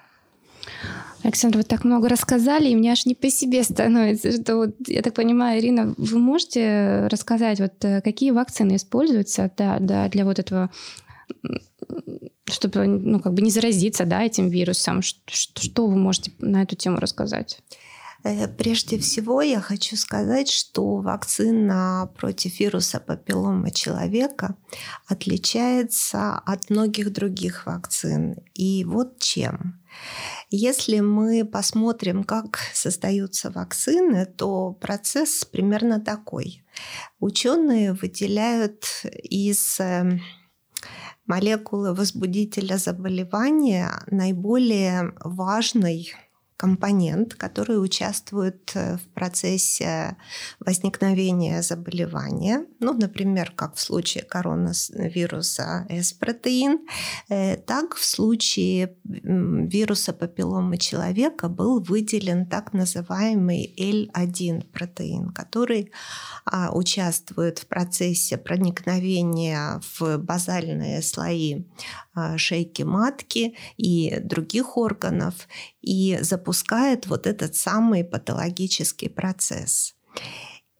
Александр, 1.23 1.57
вы 1.57 1.63
так 1.63 1.83
много 1.83 2.09
рассказали, 2.09 2.69
и 2.69 2.75
мне 2.75 2.91
аж 2.91 3.05
не 3.05 3.15
по 3.15 3.29
себе 3.29 3.63
становится. 3.63 4.31
Что 4.31 4.57
вот, 4.57 4.75
я 4.87 5.01
так 5.01 5.13
понимаю, 5.13 5.59
Ирина, 5.59 5.93
вы 5.97 6.19
можете 6.19 7.07
рассказать, 7.07 7.59
вот 7.59 7.83
э, 7.83 8.01
какие 8.01 8.31
вакцины 8.31 8.75
используются 8.75 9.51
да, 9.57 9.77
да, 9.79 10.09
для 10.09 10.25
вот 10.25 10.39
этого 10.39 10.69
чтобы 12.49 12.87
ну, 12.87 13.19
как 13.19 13.33
бы 13.33 13.41
не 13.41 13.51
заразиться 13.51 14.05
да, 14.05 14.23
этим 14.23 14.49
вирусом. 14.49 15.01
Что, 15.01 15.61
что 15.61 15.87
вы 15.87 15.97
можете 15.97 16.31
на 16.39 16.63
эту 16.63 16.75
тему 16.75 16.97
рассказать? 16.97 17.59
Э, 18.27 18.47
прежде 18.47 18.97
всего 18.97 19.41
я 19.41 19.61
хочу 19.61 19.95
сказать, 19.95 20.49
что 20.49 20.97
вакцина 20.97 22.11
против 22.17 22.59
вируса 22.59 22.99
папиллома 22.99 23.71
человека 23.71 24.55
отличается 25.07 26.35
от 26.45 26.69
многих 26.69 27.13
других 27.13 27.65
вакцин. 27.65 28.35
И 28.53 28.83
вот 28.83 29.19
чем. 29.19 29.81
Если 30.49 30.99
мы 30.99 31.45
посмотрим, 31.45 32.23
как 32.23 32.59
создаются 32.73 33.49
вакцины, 33.49 34.25
то 34.25 34.73
процесс 34.73 35.45
примерно 35.45 36.01
такой. 36.01 36.63
Ученые 37.19 37.93
выделяют 37.93 38.83
из 39.23 39.79
э, 39.79 40.19
молекулы 41.25 41.93
возбудителя 41.93 42.77
заболевания 42.77 43.91
наиболее 44.07 45.13
важный 45.23 46.13
компонент, 46.57 47.35
который 47.35 47.81
участвует 47.81 48.71
э, 48.73 48.97
в 48.97 49.07
процессе 49.13 50.17
возникновения 50.59 51.61
заболевания. 51.61 52.65
Ну, 52.79 52.93
например, 52.93 53.51
как 53.55 53.75
в 53.75 53.79
случае 53.79 54.23
коронавируса 54.23 55.85
S-протеин, 55.89 56.79
э, 57.29 57.57
так 57.57 57.95
в 57.95 58.03
случае 58.03 58.95
вируса 59.03 60.13
папилломы 60.13 60.77
человека 60.77 61.47
был 61.47 61.79
выделен 61.79 62.47
так 62.47 62.73
называемый 62.73 63.73
L1 63.77 64.71
протеин, 64.71 65.29
который 65.29 65.91
а, 66.45 66.71
участвует 66.71 67.59
в 67.59 67.67
процессе 67.67 68.37
проникновения 68.37 69.79
в 69.99 70.17
базальные 70.17 71.01
слои 71.01 71.65
шейки 72.37 72.83
матки 72.83 73.55
и 73.77 74.19
других 74.23 74.77
органов 74.77 75.47
и 75.81 76.17
запускает 76.21 77.07
вот 77.07 77.27
этот 77.27 77.55
самый 77.55 78.03
патологический 78.03 79.09
процесс. 79.09 79.95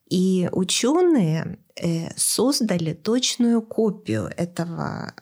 И 0.10 0.48
ученые 0.54 1.60
э, 1.76 2.10
создали 2.16 2.94
точную 2.94 3.62
копию 3.62 4.32
этого 4.38 5.14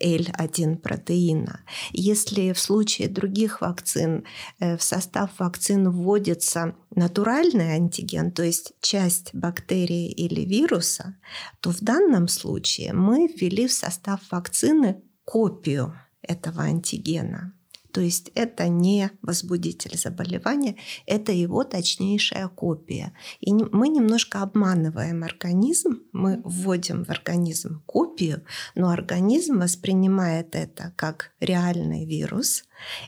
L1 0.00 0.74
э, 0.74 0.76
протеина. 0.76 1.60
Если 1.92 2.52
в 2.52 2.58
случае 2.58 3.08
других 3.08 3.60
вакцин 3.60 4.24
э, 4.58 4.76
в 4.76 4.82
состав 4.82 5.30
вакцин 5.38 5.88
вводится 5.90 6.74
натуральный 6.94 7.74
антиген, 7.74 8.32
то 8.32 8.42
есть 8.42 8.72
часть 8.80 9.32
бактерии 9.32 10.10
или 10.10 10.40
вируса, 10.40 11.14
то 11.60 11.70
в 11.70 11.80
данном 11.80 12.26
случае 12.26 12.94
мы 12.94 13.28
ввели 13.28 13.68
в 13.68 13.72
состав 13.72 14.20
вакцины 14.32 15.02
копию 15.24 15.94
этого 16.22 16.62
антигена. 16.62 17.52
То 17.92 18.00
есть 18.00 18.30
это 18.34 18.68
не 18.68 19.10
возбудитель 19.20 19.98
заболевания, 19.98 20.76
это 21.06 21.30
его 21.32 21.62
точнейшая 21.62 22.48
копия. 22.48 23.12
И 23.40 23.52
мы 23.52 23.88
немножко 23.88 24.40
обманываем 24.40 25.24
организм, 25.24 26.00
мы 26.12 26.40
вводим 26.42 27.04
в 27.04 27.10
организм 27.10 27.82
копию, 27.84 28.44
но 28.74 28.88
организм 28.88 29.60
воспринимает 29.60 30.56
это 30.56 30.94
как 30.96 31.32
реальный 31.38 32.06
вирус 32.06 32.64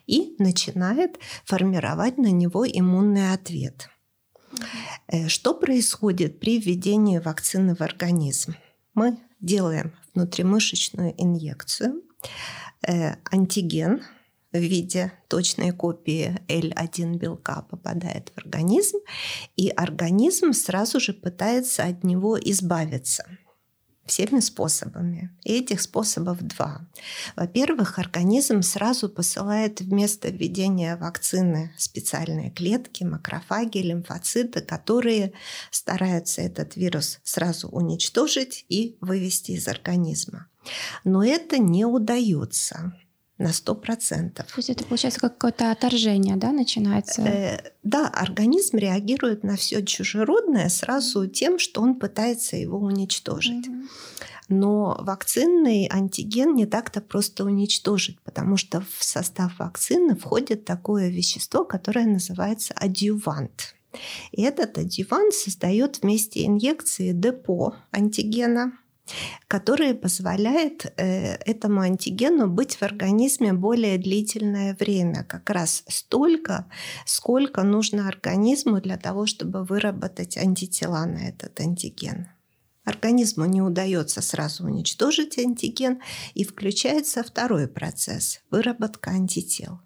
и 0.07 0.37
начинает 0.39 1.19
формировать 1.47 2.19
на 2.19 2.31
него 2.31 2.67
иммунный 2.67 3.33
ответ. 3.33 3.89
Э, 5.09 5.29
что 5.29 5.55
происходит 5.55 6.41
при 6.41 6.59
введении 6.59 7.19
вакцины 7.19 7.75
в 7.75 7.81
организм? 7.81 8.55
Мы 8.95 9.19
делаем 9.41 9.93
внутримышечную 10.15 11.15
инъекцию, 11.19 12.03
э, 12.87 13.17
антиген 13.31 14.03
в 14.53 14.59
виде 14.59 15.13
точной 15.29 15.73
копии 15.73 16.41
L1 16.49 17.17
белка 17.19 17.63
попадает 17.69 18.31
в 18.35 18.39
организм, 18.39 18.99
и 19.57 19.69
организм 19.69 20.53
сразу 20.53 21.01
же 21.01 21.13
пытается 21.13 21.85
от 21.85 22.05
него 22.05 22.39
избавиться 22.39 23.27
всеми 24.07 24.41
способами. 24.41 25.31
И 25.45 25.59
этих 25.59 25.81
способов 25.81 26.43
два. 26.43 26.87
Во-первых, 27.37 27.99
организм 27.99 28.63
сразу 28.63 29.09
посылает 29.09 29.81
вместо 29.81 30.29
введения 30.29 30.97
вакцины 30.97 31.73
специальные 31.79 32.51
клетки, 32.51 33.05
макрофаги, 33.05 33.79
лимфоциты, 33.79 34.61
которые 34.61 35.33
стараются 35.71 36.43
этот 36.43 36.77
вирус 36.77 37.21
сразу 37.25 37.69
уничтожить 37.69 38.65
и 38.69 38.97
вывести 39.01 39.53
из 39.53 39.69
организма. 39.69 40.49
Но 41.05 41.25
это 41.25 41.59
не 41.59 41.85
удается 41.85 42.95
на 43.39 43.49
100%. 43.49 44.33
То 44.35 44.45
есть 44.57 44.71
это 44.71 44.85
получается 44.85 45.21
какое-то 45.21 45.71
отторжение, 45.73 46.37
да, 46.37 46.53
начинается? 46.53 47.23
Э, 47.23 47.73
да, 47.83 48.09
организм 48.09 48.77
реагирует 48.77 49.43
на 49.43 49.57
все 49.57 49.85
чужеродное 49.85 50.69
сразу 50.69 51.27
тем, 51.27 51.59
что 51.59 51.83
он 51.83 51.97
пытается 51.97 52.57
его 52.57 52.79
уничтожить. 52.79 53.67
Но 54.49 54.97
вакцинный 55.01 55.89
антиген 55.91 56.55
не 56.55 56.67
так-то 56.67 57.01
просто 57.01 57.45
уничтожить, 57.45 58.21
потому 58.21 58.57
что 58.57 58.83
в 58.83 59.03
состав 59.03 59.59
вакцины 59.59 60.15
входит 60.15 60.65
такое 60.65 61.09
вещество, 61.09 61.65
которое 61.65 62.07
называется 62.07 62.75
адъювант. 62.75 63.75
И 64.33 64.43
этот 64.43 64.77
адъювант 64.77 65.35
создает 65.35 66.03
вместе 66.03 66.45
инъекции 66.45 67.13
депо 67.13 67.75
антигена, 67.91 68.73
который 69.49 69.95
позволяет 69.95 70.87
э, 70.97 71.35
этому 71.45 71.81
антигену 71.81 72.49
быть 72.49 72.77
в 72.77 72.83
организме 72.83 73.53
более 73.53 73.99
длительное 73.99 74.77
время, 74.79 75.25
как 75.25 75.51
раз 75.51 75.85
столько, 75.89 76.67
сколько 77.07 77.63
нужно 77.63 78.09
организму 78.09 78.81
для 78.81 78.97
того, 78.97 79.27
чтобы 79.27 79.65
выработать 79.65 80.37
антитела 80.37 81.05
на 81.05 81.29
этот 81.29 81.61
антиген. 81.61 82.29
организму 82.85 83.47
не 83.47 83.63
удается 83.63 84.21
сразу 84.21 84.65
уничтожить 84.65 85.39
антиген, 85.39 86.01
и 86.35 86.45
включается 86.45 87.23
второй 87.23 87.67
процесс– 87.69 88.41
выработка 88.51 89.11
антител. 89.11 89.81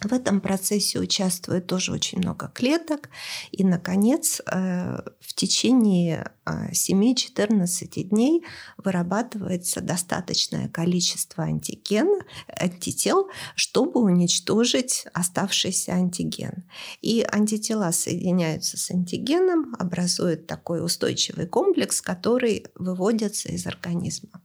В 0.00 0.12
этом 0.12 0.40
процессе 0.40 0.98
участвует 0.98 1.66
тоже 1.66 1.92
очень 1.92 2.18
много 2.18 2.48
клеток. 2.48 3.08
И, 3.50 3.64
наконец, 3.64 4.40
э, 4.40 4.98
в 5.20 5.34
течение 5.34 6.32
7-14 6.44 7.96
э, 7.96 8.02
дней 8.04 8.44
вырабатывается 8.76 9.80
достаточное 9.80 10.68
количество 10.68 11.44
антиген, 11.44 12.08
антител, 12.48 13.28
чтобы 13.54 14.00
уничтожить 14.00 15.06
оставшийся 15.12 15.92
антиген. 15.92 16.64
И 17.00 17.26
антитела 17.30 17.90
соединяются 17.92 18.76
с 18.76 18.90
антигеном, 18.90 19.74
образуют 19.78 20.46
такой 20.46 20.84
устойчивый 20.84 21.46
комплекс, 21.46 22.02
который 22.02 22.66
выводится 22.74 23.48
из 23.48 23.66
организма. 23.66 24.42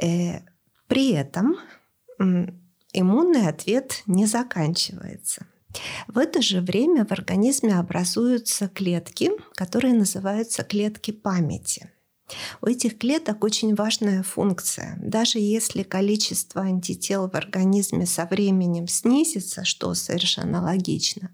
Э, 0.00 0.40
при 0.86 1.12
этом 1.12 1.56
иммунный 2.94 3.48
ответ 3.48 4.02
не 4.06 4.26
заканчивается. 4.26 5.46
В 6.06 6.18
это 6.18 6.40
же 6.40 6.60
время 6.60 7.04
в 7.04 7.12
организме 7.12 7.74
образуются 7.76 8.68
клетки, 8.68 9.32
которые 9.54 9.92
называются 9.92 10.62
клетки 10.62 11.10
памяти. 11.10 11.90
У 12.62 12.66
этих 12.66 12.96
клеток 12.98 13.44
очень 13.44 13.74
важная 13.74 14.22
функция. 14.22 14.98
Даже 15.02 15.38
если 15.38 15.82
количество 15.82 16.62
антител 16.62 17.28
в 17.28 17.34
организме 17.34 18.06
со 18.06 18.24
временем 18.24 18.88
снизится, 18.88 19.64
что 19.64 19.92
совершенно 19.94 20.62
логично, 20.62 21.30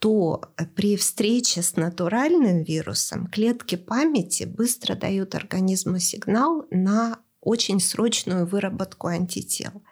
то 0.00 0.42
при 0.74 0.96
встрече 0.96 1.62
с 1.62 1.76
натуральным 1.76 2.62
вирусом 2.64 3.26
клетки 3.28 3.76
памяти 3.76 4.44
быстро 4.44 4.94
дают 4.94 5.34
организму 5.34 5.98
сигнал 5.98 6.66
на 6.70 7.18
очень 7.40 7.80
срочную 7.80 8.46
выработку 8.46 9.06
антител 9.06 9.82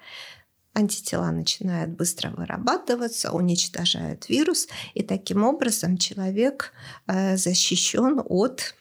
антитела 0.78 1.30
начинают 1.30 1.90
быстро 1.90 2.30
вырабатываться, 2.30 3.32
уничтожают 3.32 4.28
вирус, 4.28 4.68
и 4.94 5.02
таким 5.02 5.44
образом 5.44 5.98
человек 5.98 6.72
э, 7.06 7.36
защищен 7.36 8.20
от 8.24 8.74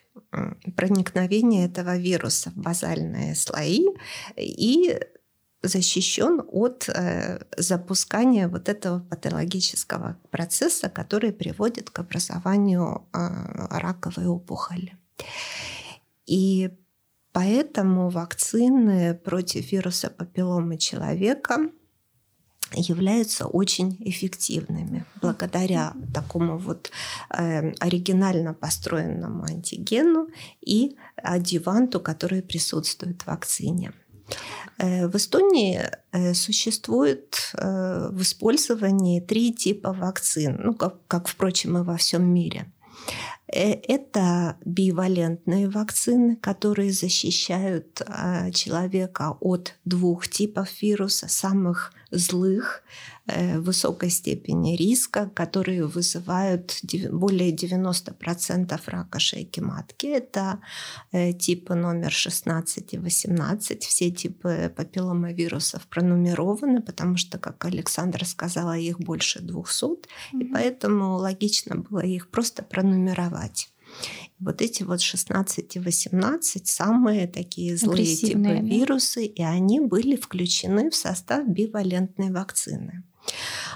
проникновения 0.75 1.65
этого 1.65 1.97
вируса 1.97 2.49
в 2.51 2.57
базальные 2.57 3.35
слои 3.35 3.85
и 4.35 4.99
защищен 5.63 6.41
от 6.47 6.89
э, 6.89 7.39
запускания 7.57 8.47
вот 8.47 8.69
этого 8.69 8.99
патологического 8.99 10.17
процесса, 10.29 10.89
который 10.89 11.31
приводит 11.33 11.89
к 11.89 11.99
образованию 11.99 13.07
э, 13.13 13.17
раковой 13.69 14.27
опухоли. 14.27 14.97
И 16.25 16.69
поэтому 17.31 18.09
вакцины 18.09 19.15
против 19.15 19.71
вируса 19.71 20.09
папилломы 20.09 20.77
человека 20.77 21.71
являются 22.73 23.45
очень 23.45 23.97
эффективными 23.99 25.05
благодаря 25.21 25.93
такому 26.13 26.57
вот 26.57 26.91
э, 27.29 27.71
оригинально 27.79 28.53
построенному 28.53 29.43
антигену 29.43 30.27
и 30.61 30.95
адюванту, 31.15 31.99
который 31.99 32.41
присутствует 32.41 33.21
в 33.21 33.27
вакцине. 33.27 33.93
Э, 34.77 35.07
в 35.07 35.15
Эстонии 35.15 35.81
э, 36.11 36.33
существует 36.33 37.51
э, 37.53 38.09
в 38.11 38.21
использовании 38.21 39.19
три 39.21 39.53
типа 39.53 39.93
вакцин, 39.93 40.59
ну, 40.63 40.73
как, 40.73 40.95
как, 41.07 41.27
впрочем, 41.27 41.77
и 41.77 41.83
во 41.83 41.95
всем 41.97 42.25
мире. 42.33 42.71
Это 43.47 44.57
бивалентные 44.65 45.69
вакцины, 45.69 46.35
которые 46.35 46.91
защищают 46.91 48.01
человека 48.53 49.37
от 49.39 49.75
двух 49.85 50.27
типов 50.27 50.81
вируса, 50.81 51.29
самых 51.29 51.93
злых. 52.11 52.83
э, 52.83 53.16
высокой 53.57 54.09
степени 54.09 54.75
риска, 54.75 55.29
которые 55.33 55.85
вызывают 55.85 56.79
более 57.11 57.53
90% 57.53 58.81
рака 58.85 59.19
шейки 59.19 59.59
матки. 59.59 60.07
Это 60.07 60.59
э, 61.11 61.33
типы 61.33 61.75
номер 61.75 62.11
16 62.11 62.93
и 62.93 62.97
18. 62.97 63.83
Все 63.83 64.11
типы 64.11 64.73
папилломавирусов 64.75 65.87
пронумерованы, 65.87 66.81
потому 66.81 67.17
что, 67.17 67.37
как 67.37 67.65
Александра 67.65 68.25
сказала, 68.25 68.77
их 68.77 68.99
больше 68.99 69.39
200, 69.39 69.85
mm-hmm. 69.85 69.97
и 70.39 70.43
поэтому 70.45 71.17
логично 71.17 71.75
было 71.75 72.05
их 72.05 72.29
просто 72.29 72.63
пронумеровать. 72.63 73.69
Вот 74.39 74.61
эти 74.61 74.83
вот 74.83 75.01
16 75.01 75.75
и 75.75 75.79
18 75.79 76.67
самые 76.67 77.27
такие 77.27 77.75
злые 77.75 78.15
типы 78.15 78.39
да? 78.39 78.53
вирусы, 78.53 79.25
и 79.25 79.41
они 79.41 79.79
были 79.79 80.15
включены 80.15 80.91
в 80.91 80.95
состав 80.95 81.47
бивалентной 81.47 82.31
вакцины. 82.31 83.03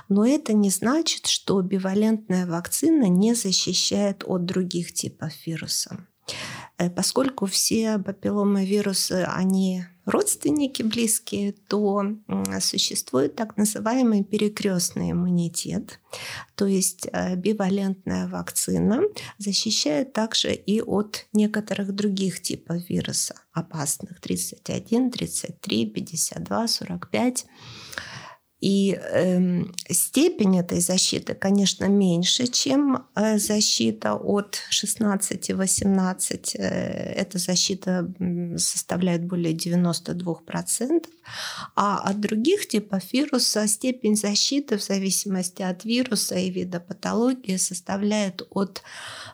Но 0.10 0.26
это 0.26 0.54
не 0.54 0.70
значит, 0.70 1.28
что 1.28 1.62
бивалентная 1.62 2.46
вакцина 2.46 3.08
не 3.08 3.34
защищает 3.34 4.24
от 4.26 4.46
других 4.46 4.94
типов 4.94 5.32
вирусов. 5.46 5.98
Э, 6.78 6.90
поскольку 6.90 7.46
все 7.46 8.00
папилломовирусы, 8.00 9.26
они 9.28 9.86
родственники 10.06 10.82
близкие, 10.82 11.54
то 11.54 12.04
существует 12.60 13.36
так 13.36 13.56
называемый 13.58 14.24
перекрестный 14.24 15.12
иммунитет. 15.12 16.00
То 16.56 16.66
есть 16.66 17.08
э, 17.12 17.36
бивалентная 17.36 18.28
вакцина 18.28 19.02
защищает 19.38 20.14
также 20.14 20.54
и 20.54 20.82
от 20.82 21.28
некоторых 21.34 21.94
других 21.94 22.42
типов 22.42 22.90
вируса 22.90 23.36
опасных 23.54 24.20
31, 24.20 25.12
33, 25.12 25.86
52, 25.86 26.68
45. 26.68 27.46
И 28.62 28.95
э, 28.95 29.63
степень 29.89 30.60
этой 30.60 30.80
защиты, 30.82 31.34
конечно, 31.34 31.86
меньше, 31.86 32.45
чем 32.45 33.08
э, 33.15 33.39
защита 33.39 34.13
от 34.13 34.60
16-18. 34.71 36.58
Э, 36.60 37.13
эта 37.13 37.39
защита 37.39 38.08
составляет 38.58 39.26
более 39.26 39.56
92%. 39.56 41.08
А 41.76 41.97
от 41.97 42.19
других 42.19 42.67
типов 42.67 43.02
вируса 43.12 43.67
степень 43.67 44.15
защиты 44.15 44.78
в 44.78 44.84
зависимости 44.84 45.63
от 45.63 45.84
вируса 45.84 46.36
и 46.36 46.52
вида 46.52 46.80
патологии 46.80 47.58
составляет 47.58 48.43
от 48.52 48.84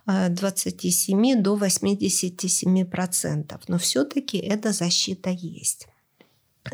27 0.06 1.26
э, 1.26 1.36
до 1.36 1.58
87%. 1.58 3.62
Но 3.68 3.78
все-таки 3.78 4.38
эта 4.38 4.72
защита 4.72 5.32
есть. 5.32 5.90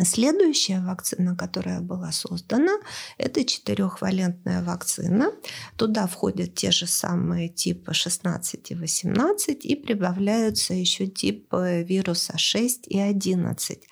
Следующая 0.01 0.81
вакцина, 0.81 1.35
которая 1.35 1.81
была 1.81 2.11
создана, 2.11 2.73
это 3.17 3.43
четырехвалентная 3.45 4.63
вакцина. 4.63 5.31
Туда 5.77 6.07
входят 6.07 6.55
те 6.55 6.71
же 6.71 6.87
самые 6.87 7.49
типы 7.49 7.93
16 7.93 8.71
и 8.71 8.75
18 8.75 9.65
и 9.65 9.75
прибавляются 9.75 10.73
еще 10.73 11.07
типы 11.07 11.85
вируса 11.87 12.37
6 12.37 12.87
и 12.87 12.99
11, 12.99 13.87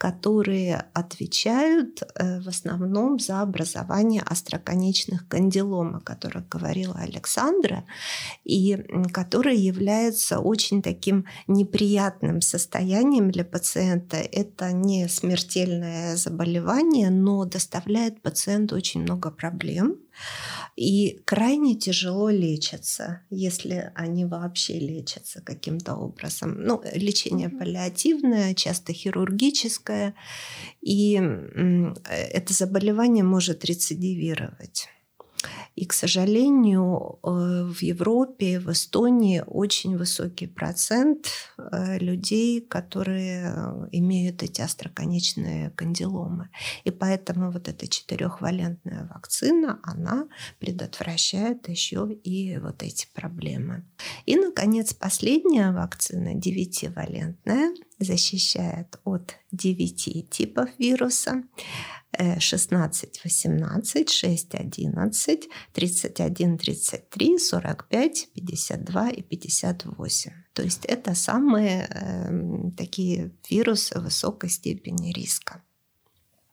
которые 0.00 0.86
отвечают 0.94 2.02
э, 2.02 2.40
в 2.40 2.48
основном 2.48 3.18
за 3.18 3.42
образование 3.42 4.22
остроконечных 4.22 5.28
кандилом, 5.28 5.96
о 5.96 6.00
которых 6.00 6.48
говорила 6.48 6.94
Александра, 6.94 7.84
и 8.42 8.78
которые 9.12 9.58
являются 9.58 10.38
очень 10.38 10.80
таким 10.80 11.26
неприятным 11.46 12.40
состоянием 12.40 13.30
для 13.30 13.44
пациента. 13.44 14.16
Это 14.16 14.72
не 14.72 15.06
смертельное 15.06 16.16
заболевание, 16.16 17.10
но 17.10 17.44
доставляет 17.44 18.22
пациенту 18.22 18.76
очень 18.76 19.02
много 19.02 19.30
проблем 19.30 19.98
и 20.80 21.20
крайне 21.26 21.74
тяжело 21.74 22.30
лечатся, 22.30 23.20
если 23.28 23.92
они 23.94 24.24
вообще 24.24 24.78
лечатся 24.78 25.42
каким-то 25.42 25.94
образом. 25.94 26.54
Ну, 26.62 26.82
лечение 26.94 27.50
паллиативное, 27.50 28.54
часто 28.54 28.94
хирургическое, 28.94 30.14
и 30.80 31.20
это 32.06 32.54
заболевание 32.54 33.22
может 33.22 33.62
рецидивировать. 33.66 34.88
И, 35.76 35.86
к 35.86 35.92
сожалению, 35.92 37.18
э, 37.22 37.64
в 37.64 37.80
Европе, 37.82 38.60
в 38.60 38.70
Эстонии 38.70 39.42
очень 39.46 39.96
высокий 39.96 40.46
процент 40.46 41.28
э, 41.56 41.98
людей, 41.98 42.60
которые 42.60 43.54
э, 43.54 43.88
имеют 43.92 44.42
эти 44.42 44.60
остроконечные 44.60 45.70
кандиломы. 45.70 46.50
И 46.84 46.90
поэтому 46.90 47.50
вот 47.50 47.68
эта 47.68 47.88
четырехвалентная 47.88 49.08
вакцина, 49.14 49.80
она 49.82 50.28
предотвращает 50.58 51.68
еще 51.68 52.12
и 52.12 52.58
вот 52.58 52.82
эти 52.82 53.06
проблемы. 53.14 53.84
И, 54.26 54.36
наконец, 54.36 54.92
последняя 54.92 55.72
вакцина, 55.72 56.34
девятивалентная, 56.34 57.74
защищает 58.00 58.98
от 59.04 59.36
9 59.52 60.30
типов 60.30 60.68
вируса. 60.78 61.44
16, 62.38 63.20
18, 63.24 64.10
6, 64.10 64.54
11, 64.54 65.48
31, 65.72 66.58
33, 66.58 67.38
45, 67.38 68.28
52 68.34 69.10
и 69.10 69.22
58. 69.22 70.32
То 70.52 70.62
есть 70.62 70.84
это 70.86 71.14
самые 71.14 71.88
э, 71.88 72.70
такие 72.76 73.30
вирусы 73.48 74.00
высокой 74.00 74.50
степени 74.50 75.12
риска. 75.12 75.62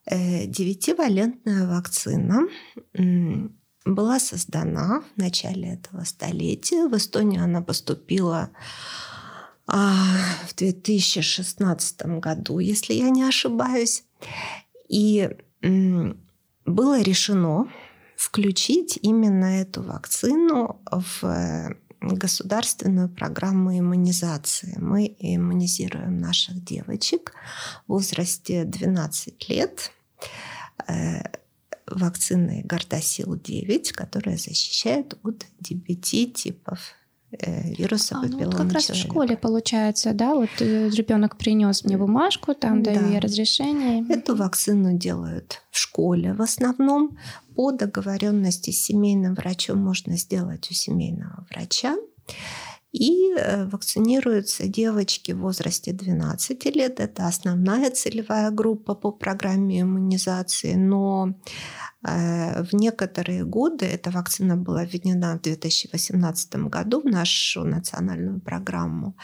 Э, 0.06 0.46
девятивалентная 0.46 1.68
вакцина 1.68 2.48
была 3.84 4.20
создана 4.20 5.02
в 5.02 5.20
начале 5.20 5.74
этого 5.74 6.04
столетия. 6.04 6.88
В 6.88 6.96
Эстонию 6.96 7.44
она 7.44 7.62
поступила 7.62 8.52
а, 9.68 10.18
в 10.48 10.56
2016 10.56 12.02
году, 12.20 12.60
если 12.60 12.94
я 12.94 13.10
не 13.10 13.24
ошибаюсь. 13.24 14.04
И 14.88 15.30
было 16.66 17.02
решено 17.02 17.68
включить 18.16 18.98
именно 19.02 19.62
эту 19.62 19.84
вакцину 19.84 20.82
в 20.90 21.76
государственную 22.02 23.10
программу 23.10 23.78
иммунизации. 23.78 24.78
Мы 24.80 25.16
иммунизируем 25.20 26.18
наших 26.18 26.64
девочек 26.64 27.34
в 27.88 27.94
возрасте 27.94 28.64
12 28.64 29.50
лет 29.50 29.92
э, 30.88 31.22
вакциной 31.88 32.64
Гардасил-9, 32.64 33.94
которая 33.94 34.38
защищает 34.38 35.18
от 35.24 35.46
9 35.60 36.34
типов 36.34 36.80
э, 36.80 37.07
вируса 37.32 38.16
а, 38.18 38.26
ну, 38.26 38.38
вот 38.38 38.56
как 38.56 38.58
человека. 38.58 38.74
раз 38.74 38.90
в 38.90 38.96
школе 38.96 39.38
получается, 39.38 40.14
да, 40.14 40.34
вот 40.34 40.50
э, 40.60 40.90
ребенок 40.90 41.38
принес 41.38 41.84
мне 41.84 41.98
бумажку, 41.98 42.54
там 42.54 42.84
да. 42.84 42.94
даю 42.94 43.12
я 43.12 43.20
разрешение. 43.20 44.06
Эту 44.10 44.36
вакцину 44.36 44.98
делают 44.98 45.62
в 45.72 45.78
школе 45.78 46.34
в 46.34 46.42
основном. 46.42 47.18
По 47.56 47.72
договоренности 47.72 48.72
с 48.72 48.86
семейным 48.86 49.34
врачом 49.34 49.80
можно 49.80 50.18
сделать 50.18 50.70
у 50.72 50.74
семейного 50.74 51.46
врача. 51.50 51.96
И 52.94 53.34
э, 53.34 53.66
вакцинируются 53.66 54.68
девочки 54.68 55.34
в 55.34 55.40
возрасте 55.40 55.92
12 55.92 56.76
лет. 56.76 57.00
Это 57.00 57.28
основная 57.28 57.92
целевая 57.92 58.50
группа 58.52 58.96
по 58.96 59.12
программе 59.12 59.82
иммунизации. 59.82 60.76
Но 60.76 61.36
э, 62.08 62.64
в 62.64 62.74
некоторые 62.74 63.44
годы 63.44 63.86
эта 63.86 64.10
вакцина 64.10 64.56
была 64.56 64.86
введена 64.86 65.38
в 65.38 65.42
2018 65.42 66.56
году 66.56 67.02
в 67.02 67.06
нашу 67.06 67.66
национальную 67.66 68.40
программу. 68.40 69.16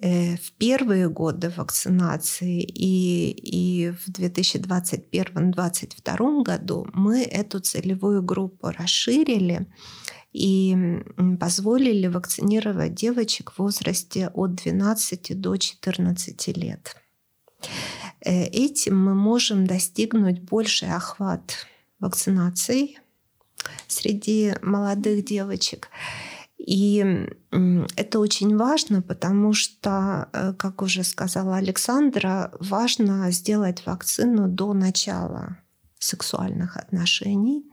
Э, 0.00 0.36
в 0.36 0.52
первые 0.58 1.08
годы 1.08 1.50
вакцинации 1.56 2.62
и, 2.62 3.30
и 3.30 3.90
в 3.90 4.08
2021-2022 4.10 6.42
году 6.42 6.86
мы 6.92 7.22
эту 7.22 7.60
целевую 7.60 8.22
группу 8.22 8.70
расширили 8.70 9.66
и 10.32 10.76
позволили 11.40 12.06
вакцинировать 12.06 12.94
девочек 12.94 13.52
в 13.52 13.58
возрасте 13.58 14.28
от 14.28 14.54
12 14.56 15.40
до 15.40 15.56
14 15.56 16.56
лет. 16.56 16.96
Э, 18.20 18.44
этим 18.44 18.98
мы 18.98 19.14
можем 19.14 19.66
достигнуть 19.66 20.40
больший 20.40 20.92
охват 20.94 21.66
вакцинаций 21.98 22.98
среди 23.86 24.54
молодых 24.62 25.24
девочек. 25.24 25.88
И 26.58 27.26
это 27.96 28.18
очень 28.18 28.56
важно, 28.56 29.00
потому 29.00 29.52
что, 29.54 30.28
э, 30.32 30.52
как 30.52 30.82
уже 30.82 31.02
сказала 31.04 31.56
Александра, 31.56 32.52
важно 32.60 33.30
сделать 33.30 33.86
вакцину 33.86 34.48
до 34.48 34.74
начала 34.74 35.56
сексуальных 36.08 36.76
отношений. 36.76 37.64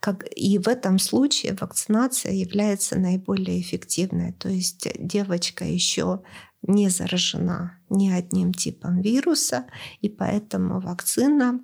Как, 0.00 0.24
и 0.36 0.58
в 0.58 0.68
этом 0.68 0.98
случае 0.98 1.56
вакцинация 1.60 2.32
является 2.32 2.98
наиболее 2.98 3.60
эффективной. 3.60 4.32
То 4.32 4.48
есть 4.48 4.88
девочка 4.98 5.64
еще 5.64 6.22
не 6.62 6.88
заражена 6.88 7.78
ни 7.90 8.10
одним 8.10 8.52
типом 8.52 9.00
вируса, 9.00 9.66
и 10.00 10.08
поэтому 10.08 10.80
вакцина 10.80 11.60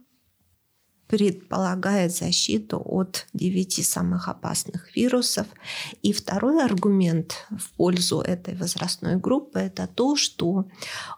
предполагает 1.10 2.14
защиту 2.14 2.80
от 2.84 3.26
девяти 3.32 3.82
самых 3.82 4.28
опасных 4.28 4.94
вирусов. 4.94 5.48
И 6.02 6.12
второй 6.12 6.64
аргумент 6.64 7.34
в 7.50 7.72
пользу 7.76 8.20
этой 8.20 8.54
возрастной 8.54 9.16
группы– 9.16 9.58
это 9.60 9.88
то, 9.88 10.14
что 10.14 10.66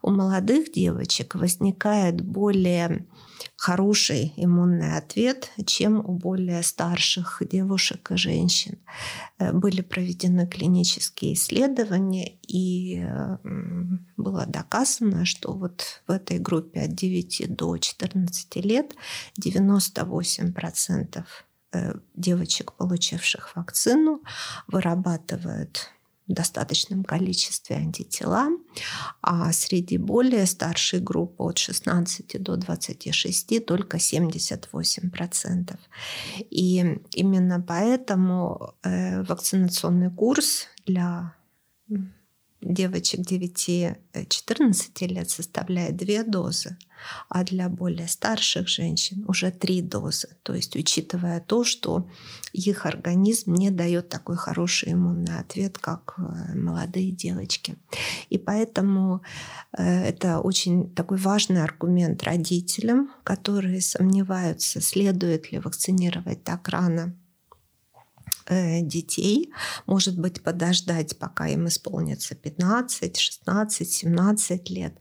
у 0.01 0.11
молодых 0.11 0.73
девочек 0.73 1.35
возникает 1.35 2.23
более 2.23 3.07
хороший 3.57 4.33
иммунный 4.37 4.97
ответ, 4.97 5.51
чем 5.67 5.99
у 5.99 6.13
более 6.13 6.63
старших 6.63 7.43
девушек 7.51 8.11
и 8.11 8.17
женщин. 8.17 8.79
Э, 9.39 9.53
были 9.53 9.81
проведены 9.81 10.47
клинические 10.47 11.35
исследования, 11.35 12.39
и 12.47 13.07
было 14.17 14.47
доказано, 14.47 15.25
что 15.25 15.53
вот 15.53 16.03
в 16.07 16.11
этой 16.11 16.39
группе 16.39 16.83
от 16.83 16.95
9 16.95 17.55
до 17.55 17.77
14 17.79 18.57
лет 18.57 18.95
98% 19.41 21.25
э, 21.73 21.95
девочек, 22.15 22.73
получивших 22.75 23.57
вакцину, 23.57 24.23
вырабатывают 24.67 25.91
достаточном 26.35 27.05
количестве 27.05 27.77
антитела, 27.77 28.49
а 29.21 29.53
среди 29.53 29.99
более 29.99 30.47
старшей 30.47 31.01
группы 31.01 31.43
от 31.43 31.59
16 31.59 32.43
до 32.43 32.57
26 32.57 33.65
только 33.65 33.97
78%. 33.99 35.79
И 36.51 36.99
именно 37.15 37.61
поэтому 37.61 38.75
э, 38.83 39.23
вакцинационный 39.23 40.11
курс 40.11 40.69
для 40.87 41.35
девочек 42.63 43.21
9-14 43.21 45.07
лет 45.07 45.31
составляет 45.31 45.97
две 45.97 46.23
дозы, 46.23 46.77
а 47.29 47.45
для 47.45 47.69
более 47.69 48.09
старших 48.09 48.69
женщин 48.69 49.25
уже 49.29 49.51
три 49.51 49.83
дозы. 49.83 50.29
То 50.43 50.55
есть 50.55 50.77
учитывая 50.77 51.41
то, 51.41 51.65
что 51.65 52.09
их 52.53 52.87
организм 52.87 53.55
не 53.55 53.71
дает 53.71 54.09
такой 54.09 54.37
хороший 54.37 54.93
иммунный 54.93 55.39
ответ, 55.39 55.79
как 55.79 56.15
э, 56.19 56.55
молодые 56.57 57.11
девочки. 57.11 57.77
И 58.31 58.39
поэтому 58.39 59.23
э, 59.77 60.05
это 60.05 60.41
очень 60.41 60.95
такой 60.95 61.19
важный 61.19 61.63
аргумент 61.63 62.23
родителям, 62.23 63.11
которые 63.25 63.81
сомневаются, 63.81 64.81
следует 64.81 65.51
ли 65.51 65.59
вакцинировать 65.59 66.45
так 66.45 66.69
рано 66.69 67.15
детей, 68.49 69.53
может 69.87 70.19
быть, 70.19 70.43
подождать, 70.43 71.19
пока 71.19 71.49
им 71.49 71.67
исполнится 71.67 72.35
15, 72.35 73.17
16, 73.17 73.91
17 73.93 74.71
лет. 74.71 74.95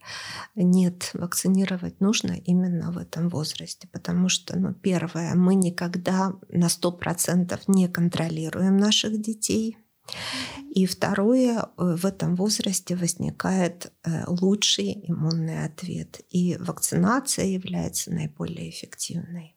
Нет, 0.56 1.12
вакцинировать 1.13 1.99
нужно 2.01 2.34
именно 2.34 2.91
в 2.91 2.97
этом 2.97 3.30
возрасте, 3.30 3.88
потому 3.91 4.30
что, 4.30 4.58
ну, 4.58 4.73
первое, 4.73 5.36
мы 5.36 5.56
никогда 5.56 6.34
на 6.49 6.67
100% 6.67 7.60
не 7.67 7.88
контролируем 7.88 8.77
наших 8.77 9.21
детей, 9.21 9.77
и 10.69 10.86
второе, 10.86 11.60
э, 11.60 11.95
в 11.95 12.06
этом 12.06 12.36
возрасте 12.36 12.95
возникает 12.95 13.91
э, 14.04 14.23
лучший 14.27 15.04
иммунный 15.08 15.65
ответ. 15.65 16.21
И 16.30 16.58
вакцинация 16.58 17.45
является 17.45 18.12
наиболее 18.12 18.69
эффективной. 18.69 19.56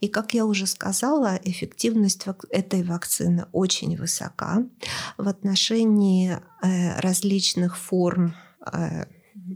И, 0.00 0.08
как 0.08 0.34
я 0.34 0.46
уже 0.46 0.66
сказала, 0.66 1.38
эффективность 1.44 2.24
этой 2.50 2.82
вакцины 2.82 3.46
очень 3.52 3.96
высока 3.96 4.64
в 5.18 5.28
отношении 5.28 6.38
э, 6.62 6.98
различных 7.00 7.76
форм 7.76 8.34
э, 8.72 9.04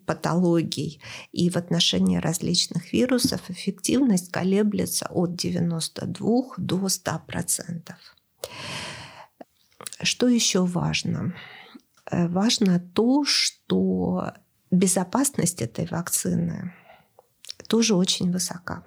патологий 0.07 1.01
и 1.33 1.51
в 1.51 1.57
отношении 1.57 2.19
различных 2.19 2.93
вирусов 2.93 3.51
эффективность 3.51 4.31
колеблется 4.31 5.07
от 5.11 5.37
92 5.37 6.55
до 6.57 6.87
100%. 6.87 7.95
Что 10.03 10.29
еще 10.29 10.65
важно? 10.65 11.35
Э, 12.11 12.29
важно 12.29 12.81
то, 12.81 13.25
что 13.25 14.33
безопасность 14.71 15.63
этой 15.63 15.87
вакцины 15.87 16.75
тоже 17.69 17.95
очень 17.95 18.31
высока. 18.31 18.85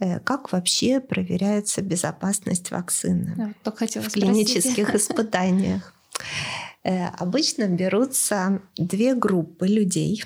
Э, 0.00 0.20
как 0.20 0.52
вообще 0.52 1.00
проверяется 1.00 1.82
безопасность 1.82 2.70
вакцины 2.70 3.54
да, 3.64 3.70
в 3.72 4.10
клинических 4.10 4.94
испытаниях? 4.94 5.94
Э, 6.84 7.08
обычно 7.18 7.68
берутся 7.68 8.62
две 8.76 9.14
группы 9.14 9.66
людей 9.66 10.24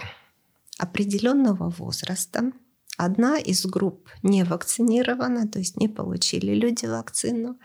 определенного 0.79 1.71
возраста. 1.71 2.53
Одна 2.99 3.39
из 3.39 3.67
групп 3.67 4.09
не 4.23 4.45
вакцинирована, 4.45 5.47
то 5.47 5.59
есть 5.59 5.77
не 5.77 5.89
получили 5.89 6.55
люди 6.55 6.87
вакцину, 6.87 7.59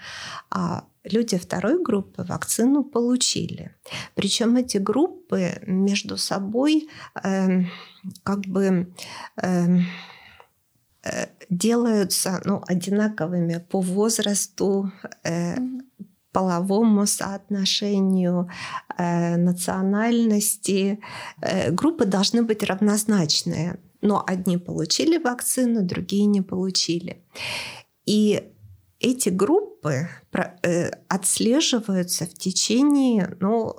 а 0.49 0.83
люди 1.05 1.37
второй 1.37 1.81
группы 1.81 2.23
вакцину 2.23 2.83
получили. 2.83 3.73
Причем 4.15 4.57
эти 4.57 4.77
группы 4.77 5.61
между 5.65 6.17
собой 6.17 6.89
э, 7.23 7.61
как 8.23 8.41
бы 8.41 8.93
э, 9.41 9.67
делаются 11.49 12.41
ну, 12.45 12.61
одинаковыми 12.67 13.65
по 13.69 13.81
возрасту, 13.81 14.91
э, 15.23 15.55
половому 16.31 17.05
соотношению, 17.05 18.49
э, 18.97 19.37
национальности. 19.37 20.99
Э, 21.41 21.71
группы 21.71 22.05
должны 22.05 22.43
быть 22.43 22.63
равнозначные, 22.63 23.79
но 24.01 24.23
одни 24.25 24.57
получили 24.57 25.17
вакцину, 25.17 25.83
другие 25.83 26.25
не 26.25 26.41
получили. 26.41 27.23
И 28.05 28.43
эти 28.99 29.29
группы 29.29 30.07
э, 30.63 30.89
отслеживаются 31.07 32.25
в 32.25 32.33
течение 32.33 33.35
ну, 33.39 33.75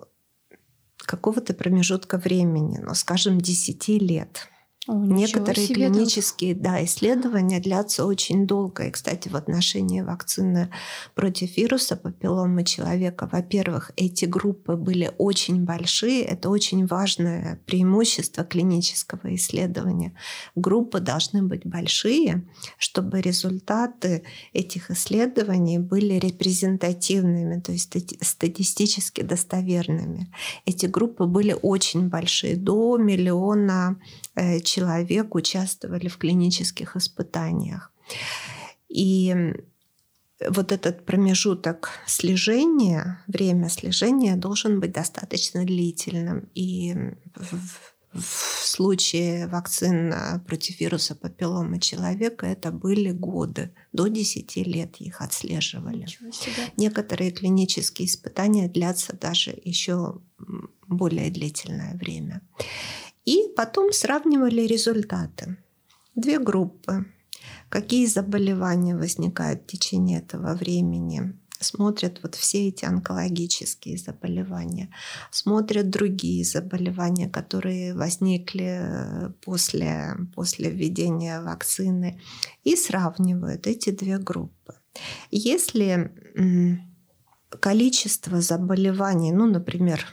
какого-то 0.99 1.55
промежутка 1.55 2.19
времени, 2.19 2.79
ну, 2.83 2.95
скажем, 2.95 3.41
10 3.41 3.89
лет. 3.89 4.49
О, 4.89 4.95
Некоторые 4.95 5.69
себе 5.69 5.89
клинические 5.89 6.57
да, 6.57 6.85
исследования 6.85 7.61
длятся 7.61 8.05
очень 8.05 8.49
долго. 8.49 8.89
И, 8.89 8.91
кстати, 8.91 9.29
в 9.29 9.37
отношении 9.37 10.01
вакцины 10.01 10.71
против 11.15 11.57
вируса 11.57 11.97
папилломы 11.97 12.65
человека, 12.65 13.29
во-первых, 13.31 13.93
эти 13.97 14.25
группы 14.25 14.75
были 14.75 15.13
очень 15.19 15.65
большие. 15.65 16.23
Это 16.25 16.51
очень 16.51 16.85
важное 16.87 17.61
преимущество 17.65 18.43
клинического 18.43 19.33
исследования. 19.37 20.17
Группы 20.57 20.99
должны 20.99 21.45
быть 21.45 21.65
большие, 21.65 22.45
чтобы 22.77 23.21
результаты 23.21 24.25
этих 24.53 24.91
исследований 24.91 25.79
были 25.79 26.15
репрезентативными, 26.15 27.61
то 27.61 27.71
есть 27.71 27.95
статистически 28.21 29.21
достоверными. 29.21 30.33
Эти 30.67 30.87
группы 30.87 31.27
были 31.27 31.57
очень 31.63 32.09
большие, 32.09 32.57
до 32.57 32.97
миллиона 32.97 33.97
Э, 34.35 34.61
человек 34.73 35.35
участвовали 35.35 36.09
в 36.09 36.17
клинических 36.17 36.97
испытаниях. 36.97 37.93
И 38.89 39.35
вот 40.49 40.73
этот 40.73 41.05
промежуток 41.05 41.91
слежения, 42.07 43.23
время 43.27 43.69
слежения 43.69 44.35
должен 44.37 44.81
быть 44.81 44.93
достаточно 44.93 45.65
длительным. 45.65 46.49
И 46.55 46.95
в 48.15 48.65
случае 48.65 49.47
вакцин 49.47 50.15
против 50.47 50.81
вируса 50.81 51.15
папиллома 51.15 51.79
человека 51.79 52.47
это 52.47 52.73
были 52.73 53.11
годы. 53.11 53.75
До 53.93 54.09
10 54.09 54.57
лет 54.57 54.97
их 55.01 55.21
отслеживали. 55.21 56.07
Некоторые 56.79 57.31
клинические 57.31 58.09
испытания 58.09 58.69
длятся 58.69 59.15
даже 59.17 59.55
еще 59.65 60.21
более 60.89 61.31
длительное 61.31 61.95
время. 61.95 62.41
И 63.25 63.49
потом 63.57 63.93
сравнивали 63.93 64.63
результаты. 64.63 65.57
Две 66.15 66.39
группы. 66.39 67.07
Какие 67.69 68.07
заболевания 68.07 68.97
возникают 68.97 69.63
в 69.63 69.67
течение 69.67 70.19
этого 70.19 70.55
времени. 70.55 71.39
Смотрят 71.61 72.19
вот 72.23 72.35
все 72.35 72.69
эти 72.69 72.85
онкологические 72.85 73.97
заболевания. 73.97 74.91
Смотрят 75.31 75.91
другие 75.91 76.45
заболевания, 76.45 77.29
которые 77.29 77.95
возникли 77.95 78.81
э, 78.81 79.31
после, 79.45 80.17
после 80.35 80.71
введения 80.71 81.41
вакцины. 81.41 82.21
И 82.65 82.75
сравнивают 82.75 83.67
эти 83.67 83.91
две 83.91 84.19
группы. 84.19 84.75
Если 85.31 86.13
количество 87.61 88.41
заболеваний, 88.41 89.33
ну, 89.33 89.47
например, 89.47 90.05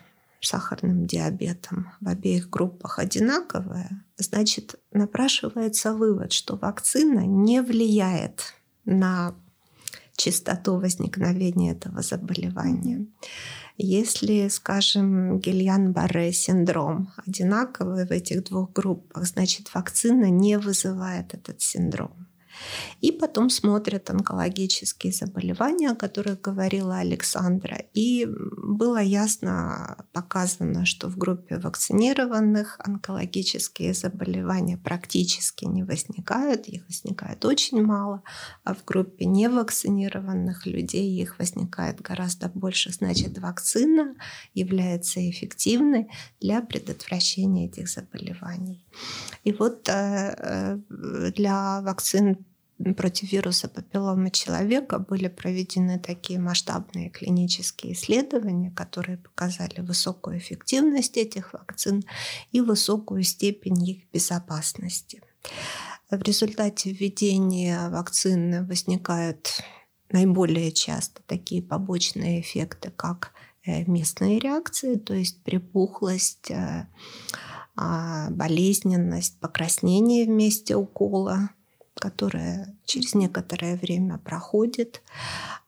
сахарным 0.42 1.06
диабетом 1.06 1.92
в 2.02 2.08
обеих 2.08 2.50
группах 2.50 3.00
одинаковое, 3.00 4.04
значит, 4.18 4.76
напрашивается 4.92 5.94
вывод, 5.94 6.32
что 6.32 6.56
вакцина 6.56 7.26
не 7.26 7.62
влияет 7.62 8.54
на 8.86 9.36
частоту 10.16 10.78
возникновения 10.78 11.72
этого 11.72 12.02
заболевания. 12.02 13.06
Если, 13.78 14.50
скажем, 14.50 15.40
Гильян-Барре 15.40 16.34
синдром 16.34 17.14
одинаковый 17.26 18.06
в 18.06 18.12
этих 18.12 18.44
двух 18.44 18.74
группах, 18.74 19.26
значит, 19.26 19.74
вакцина 19.74 20.30
не 20.30 20.58
вызывает 20.58 21.34
этот 21.34 21.62
синдром. 21.62 22.29
И 23.02 23.12
потом 23.12 23.50
смотрят 23.50 24.10
онкологические 24.10 25.14
заболевания, 25.14 25.92
о 25.92 25.96
которых 25.96 26.42
говорила 26.42 26.98
Александра. 26.98 27.84
И 27.94 28.28
было 28.28 29.02
ясно 29.02 30.06
показано, 30.12 30.86
что 30.86 31.08
в 31.08 31.18
группе 31.18 31.58
вакцинированных 31.58 32.80
онкологические 32.80 33.94
заболевания 33.94 34.78
практически 34.78 35.66
не 35.66 35.84
возникают, 35.84 36.68
их 36.68 36.86
возникает 36.88 37.46
очень 37.46 37.82
мало, 37.82 38.24
а 38.64 38.74
в 38.74 38.84
группе 38.86 39.26
невакцинированных 39.26 40.66
людей 40.66 41.22
их 41.22 41.40
возникает 41.40 42.02
гораздо 42.02 42.50
больше. 42.50 42.92
Значит, 42.92 43.38
вакцина 43.40 44.16
является 44.54 45.20
эффективной 45.30 46.10
для 46.40 46.62
предотвращения 46.62 47.68
этих 47.68 47.90
заболеваний. 47.90 48.84
И 49.44 49.52
вот 49.52 49.88
э, 49.90 50.36
э, 50.38 51.32
для 51.36 51.82
вакцин 51.82 52.46
против 52.96 53.32
вируса 53.32 53.68
папилломы 53.68 54.32
человека 54.32 55.00
были 55.00 55.28
проведены 55.28 56.00
такие 56.00 56.40
масштабные 56.40 57.10
клинические 57.10 57.94
исследования, 57.94 58.72
которые 58.72 59.18
показали 59.18 59.82
высокую 59.82 60.38
эффективность 60.38 61.18
этих 61.18 61.54
вакцин 61.54 62.04
и 62.52 62.62
высокую 62.62 63.24
степень 63.24 63.84
их 63.88 64.10
безопасности. 64.12 65.22
В 66.10 66.22
результате 66.22 66.92
введения 66.92 67.90
вакцины 67.90 68.66
возникают 68.66 69.62
наиболее 70.12 70.72
часто 70.72 71.22
такие 71.28 71.62
побочные 71.62 72.42
эффекты, 72.42 72.92
как 72.92 73.34
э, 73.66 73.84
местные 73.86 74.40
реакции, 74.40 74.96
то 74.96 75.14
есть 75.14 75.44
припухлость, 75.44 76.50
э, 76.50 76.88
а, 77.76 78.30
болезненность, 78.32 79.40
покраснение 79.40 80.26
в 80.26 80.30
месте 80.30 80.76
укола, 80.76 81.52
которая 82.00 82.76
через 82.90 83.14
некоторое 83.14 83.78
время 83.78 84.18
проходит. 84.18 85.02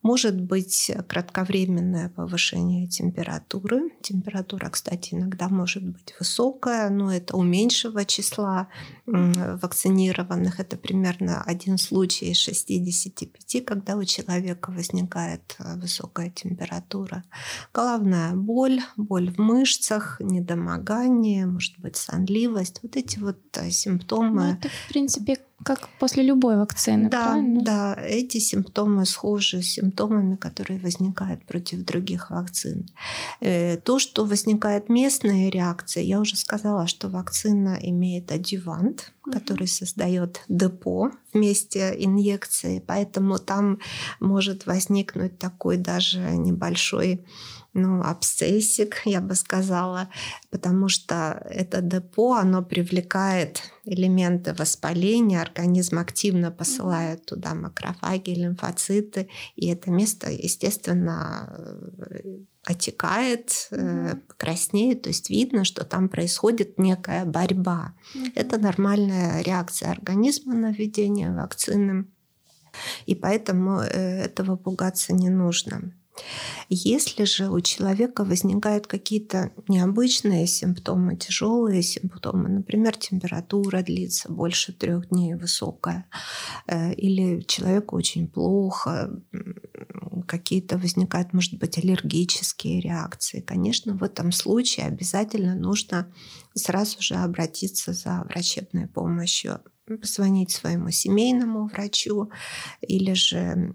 Может 0.02 0.42
быть 0.42 0.92
кратковременное 1.08 2.10
повышение 2.10 2.88
температуры. 2.88 3.92
Температура, 4.02 4.70
кстати, 4.70 5.14
иногда 5.14 5.48
может 5.48 5.84
быть 5.84 6.16
высокая, 6.20 6.90
но 6.90 7.14
это 7.14 7.38
у 7.38 7.44
меньшего 7.44 8.04
числа 8.06 8.68
вакцинированных. 9.06 10.60
Это 10.60 10.76
примерно 10.76 11.44
один 11.44 11.78
случай 11.78 12.32
из 12.32 12.38
65, 12.38 13.64
когда 13.64 13.96
у 13.96 14.04
человека 14.04 14.72
возникает 14.72 15.56
э, 15.60 15.76
высокая 15.76 16.30
температура. 16.30 17.24
Головная 17.74 18.34
боль, 18.34 18.82
боль 18.98 19.32
в 19.32 19.38
мышцах, 19.38 20.20
недомогание, 20.20 21.46
может 21.46 21.78
быть 21.80 21.96
сонливость. 21.96 22.80
Вот 22.82 22.96
эти 22.96 23.20
вот 23.20 23.40
э, 23.58 23.70
симптомы. 23.70 24.44
Ну, 24.44 24.54
это, 24.54 24.70
в 24.70 24.90
принципе, 24.90 25.38
как 25.64 25.90
после 26.00 26.24
любой 26.24 26.58
вакцины, 26.58 27.10
да, 27.12 27.26
правильно? 27.26 27.62
Да, 27.62 27.96
эти 28.02 28.40
симптомы 28.40 29.06
схожи 29.06 29.62
с 29.62 29.74
симптомами, 29.74 30.36
которые 30.36 30.80
возникают 30.80 31.46
против 31.46 31.86
других 31.86 32.32
вакцин. 32.32 32.88
Э, 33.42 33.78
то, 33.78 34.00
что 34.00 34.26
возникает 34.26 34.90
местная 34.90 35.50
реакция, 35.50 36.04
я 36.04 36.20
уже 36.20 36.36
сказала, 36.36 36.88
что 36.88 37.10
вакцина 37.10 37.78
имеет 37.82 38.32
адювант, 38.32 39.14
который 39.32 39.68
создает 39.68 40.42
депо 40.48 41.12
вместе 41.34 41.96
инъекции, 41.98 42.84
поэтому 42.86 43.38
там 43.38 43.80
может 44.20 44.66
возникнуть 44.66 45.38
такой 45.38 45.78
даже 45.78 46.20
небольшой 46.20 47.26
ну, 47.74 48.02
абсцессик, 48.02 49.02
я 49.06 49.22
бы 49.22 49.36
сказала, 49.36 50.10
потому 50.50 50.90
что 50.90 51.42
это 51.50 51.82
депо, 51.82 52.34
оно 52.34 52.62
привлекает 52.62 53.62
элементы 53.86 54.54
воспаления, 54.54 55.42
организм 55.42 56.00
активно 56.00 56.52
посылает 56.52 57.26
туда 57.26 57.54
макрофаги, 57.54 58.32
лимфоциты, 58.32 59.30
и 59.56 59.70
это 59.70 59.90
место, 59.90 60.30
естественно, 60.30 61.56
э, 62.10 62.40
отекает, 62.66 63.70
mm 63.72 64.22
краснеет, 64.38 65.04
то 65.04 65.10
есть 65.10 65.30
видно, 65.30 65.64
что 65.64 65.86
там 65.86 66.10
происходит 66.10 66.80
некая 66.80 67.26
борьба. 67.26 67.94
mm 68.16 68.32
Это 68.36 68.58
нормальная 68.58 69.42
реакция 69.44 69.92
организма 69.92 70.56
на 70.56 70.72
введение 70.72 71.32
вакцины, 71.32 72.06
и 73.06 73.16
поэтому 73.16 73.80
э, 73.80 74.24
этого 74.24 74.58
пугаться 74.58 75.14
не 75.14 75.30
нужно. 75.30 75.94
Если 76.70 77.26
же 77.26 77.50
у 77.50 77.60
человека 77.62 78.24
возникают 78.24 78.88
какие-то 78.88 79.52
необычные 79.68 80.48
симптомы, 80.48 81.16
тяжелые 81.16 81.82
симптомы, 81.82 82.50
например, 82.50 82.96
температура 82.96 83.82
длится 83.82 84.32
больше 84.32 84.74
трех 84.74 85.10
дней 85.10 85.36
высокая, 85.36 86.06
э, 86.68 86.94
или 86.94 87.42
человеку 87.42 87.98
очень 87.98 88.28
плохо, 88.28 89.12
какие-то 90.28 90.78
возникают, 90.78 91.34
может 91.34 91.58
быть, 91.60 91.78
аллергические 91.78 92.80
реакции, 92.80 93.42
конечно, 93.42 93.94
в 93.94 94.04
этом 94.04 94.32
случае 94.32 94.88
обязательно 94.88 95.56
нужно 95.56 96.12
сразу 96.54 97.02
же 97.02 97.16
обратиться 97.16 97.94
за 97.94 98.26
врачебной 98.30 98.88
помощью 98.88 99.60
позвонить 99.98 100.52
своему 100.52 100.92
семейному 100.92 101.68
врачу 101.68 102.30
или 102.82 103.14
же 103.14 103.74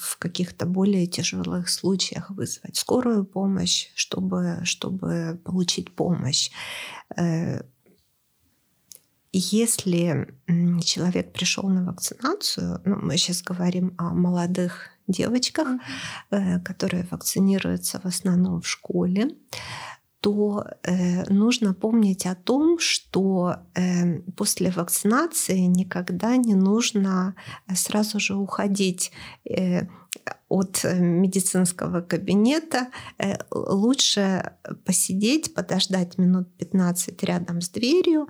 в 0.00 0.18
каких-то 0.18 0.66
более 0.66 1.06
тяжелых 1.06 1.68
случаях 1.68 2.30
вызвать 2.30 2.76
скорую 2.76 3.24
помощь, 3.24 3.90
чтобы, 3.94 4.60
чтобы 4.64 5.40
получить 5.44 5.94
помощь. 5.94 6.50
Э, 7.16 7.62
если 9.32 10.34
человек 10.82 11.32
пришел 11.32 11.68
на 11.68 11.84
вакцинацию, 11.84 12.80
ну, 12.84 12.96
мы 12.96 13.18
сейчас 13.18 13.42
говорим 13.42 13.94
о 13.98 14.14
молодых 14.14 14.90
девочках, 15.06 15.68
mm-hmm. 16.30 16.60
которые 16.62 17.06
вакцинируются 17.10 18.00
в 18.00 18.06
основном 18.06 18.60
в 18.62 18.68
школе, 18.68 19.36
то 20.26 20.64
э, 20.82 21.22
нужно 21.32 21.72
помнить 21.72 22.26
о 22.26 22.34
том, 22.34 22.80
что 22.80 23.58
э, 23.76 24.18
после 24.36 24.70
вакцинации 24.70 25.60
никогда 25.60 26.36
не 26.36 26.56
нужно 26.56 27.36
сразу 27.72 28.18
же 28.18 28.34
уходить. 28.34 29.12
Э, 29.48 29.86
от 30.48 30.84
э, 30.84 30.98
медицинского 30.98 32.00
кабинета, 32.00 32.88
э, 33.18 33.34
лучше 33.50 34.52
посидеть, 34.84 35.54
подождать 35.54 36.18
минут 36.18 36.48
15 36.58 37.22
рядом 37.24 37.60
с 37.60 37.68
дверью, 37.68 38.28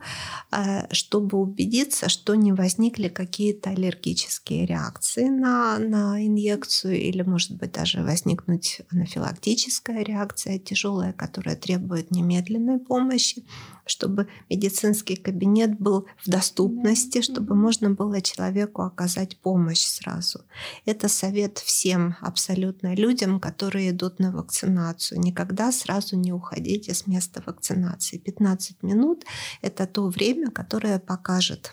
э, 0.50 0.92
чтобы 0.92 1.38
убедиться, 1.38 2.08
что 2.08 2.34
не 2.34 2.52
возникли 2.52 3.08
какие-то 3.08 3.70
аллергические 3.70 4.64
реакции 4.64 5.28
на, 5.28 5.78
на 5.78 6.24
инъекцию 6.26 6.98
или, 6.98 7.22
может 7.22 7.52
быть, 7.56 7.72
даже 7.72 8.02
возникнуть 8.02 8.80
анафилактическая 8.90 10.02
реакция 10.02 10.58
тяжелая, 10.58 11.12
которая 11.12 11.56
требует 11.56 12.10
немедленной 12.10 12.78
помощи 12.78 13.44
чтобы 13.86 14.28
медицинский 14.50 15.16
кабинет 15.16 15.78
был 15.78 16.06
в 16.18 16.28
доступности, 16.28 17.22
чтобы 17.22 17.54
можно 17.54 17.90
было 17.90 18.20
человеку 18.20 18.82
оказать 18.82 19.38
помощь 19.38 19.84
сразу. 19.84 20.40
Это 20.84 21.08
совет 21.08 21.58
всем 21.58 22.05
абсолютно 22.20 22.94
людям, 22.94 23.40
которые 23.40 23.90
идут 23.90 24.18
на 24.18 24.30
вакцинацию. 24.32 25.20
Никогда 25.20 25.72
сразу 25.72 26.16
не 26.16 26.32
уходите 26.32 26.94
с 26.94 27.06
места 27.06 27.42
вакцинации. 27.44 28.18
15 28.18 28.82
минут— 28.82 29.24
это 29.62 29.86
то 29.86 30.08
время, 30.08 30.50
которое 30.50 30.98
покажет, 30.98 31.72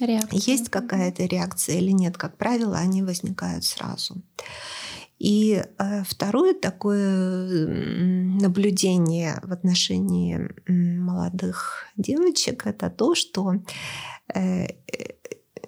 Реакция. 0.00 0.40
Есть 0.40 0.68
какая-то 0.70 1.24
реакция 1.26 1.76
или 1.76 1.90
нет, 1.90 2.16
как 2.16 2.36
правило, 2.36 2.78
они 2.78 3.02
возникают 3.02 3.64
сразу. 3.64 4.22
И 5.18 5.62
э, 5.78 6.02
второе 6.04 6.54
такое 6.54 7.66
наблюдение 8.40 9.38
в 9.42 9.52
отношении 9.52 10.50
молодых 10.66 11.84
девочек 11.98 12.66
это 12.66 12.88
то, 12.88 13.14
что 13.14 13.56
э, 14.34 14.68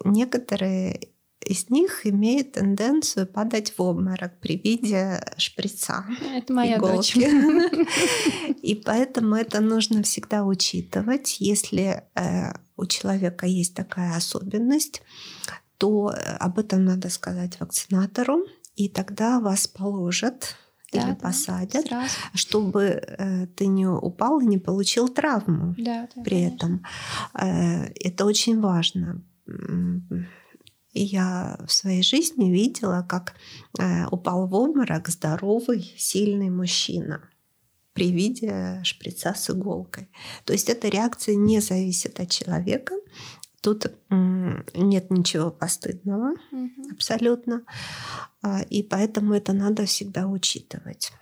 некоторые 0.05 1.09
из 1.45 1.71
них 1.71 2.07
имеют 2.07 2.53
тенденцию 2.53 3.27
падать 3.27 3.73
в 3.77 3.83
обморок 3.83 4.39
при 4.41 4.57
виде 4.57 5.21
шприца. 5.37 6.05
Это 6.35 6.53
моя 6.53 6.77
иголки. 6.77 7.21
дочь. 7.21 7.89
И 8.63 8.75
поэтому 8.75 9.37
это 9.37 9.61
нужно 9.61 10.03
всегда 10.03 10.45
учитывать. 10.45 11.37
Если 11.41 12.05
э, 12.15 12.53
у 12.77 12.87
человека 12.87 13.47
есть 13.47 13.75
такая 13.75 14.17
особенность, 14.17 15.03
то 15.79 16.15
об 16.39 16.59
этом 16.59 16.85
надо 16.85 17.11
сказать 17.11 17.59
вакцинатору, 17.59 18.47
и 18.77 18.89
тогда 18.89 19.41
вас 19.41 19.67
положат 19.67 20.57
да, 20.93 21.09
или 21.09 21.15
посадят, 21.15 21.87
да, 21.91 22.07
чтобы 22.35 22.83
э, 22.83 23.47
ты 23.49 23.67
не 23.67 23.87
упал 23.87 24.41
и 24.41 24.47
не 24.47 24.59
получил 24.59 25.09
травму 25.09 25.75
да, 25.79 26.09
да, 26.15 26.23
при 26.23 26.45
конечно. 26.45 26.55
этом. 26.55 26.85
Э, 27.35 27.93
это 28.01 28.25
очень 28.25 28.61
важно. 28.61 29.23
Я 30.93 31.59
в 31.67 31.73
своей 31.73 32.03
жизни 32.03 32.51
видела, 32.51 33.05
как 33.09 33.35
э, 33.79 34.07
упал 34.07 34.47
в 34.47 34.55
обморок 34.55 35.09
здоровый, 35.09 35.95
сильный 35.97 36.51
мужчина 36.51 37.29
при 37.95 38.11
виде 38.11 38.81
шприца 38.85 39.35
с 39.35 39.51
иголкой. 39.51 40.09
То 40.45 40.53
есть 40.53 40.69
эта 40.69 40.89
реакция 40.89 41.35
не 41.35 41.61
зависит 41.61 42.21
от 42.21 42.31
человека, 42.31 42.95
Тут 43.63 43.87
нет 44.11 45.11
ничего 45.11 45.53
постыдного 45.53 46.33
угу. 46.51 46.71
абсолютно. 46.91 47.63
А, 48.43 48.63
и 48.63 48.83
поэтому 48.83 49.35
это 49.35 49.53
надо 49.53 49.87
всегда 49.87 50.27
учитывать. 50.27 51.13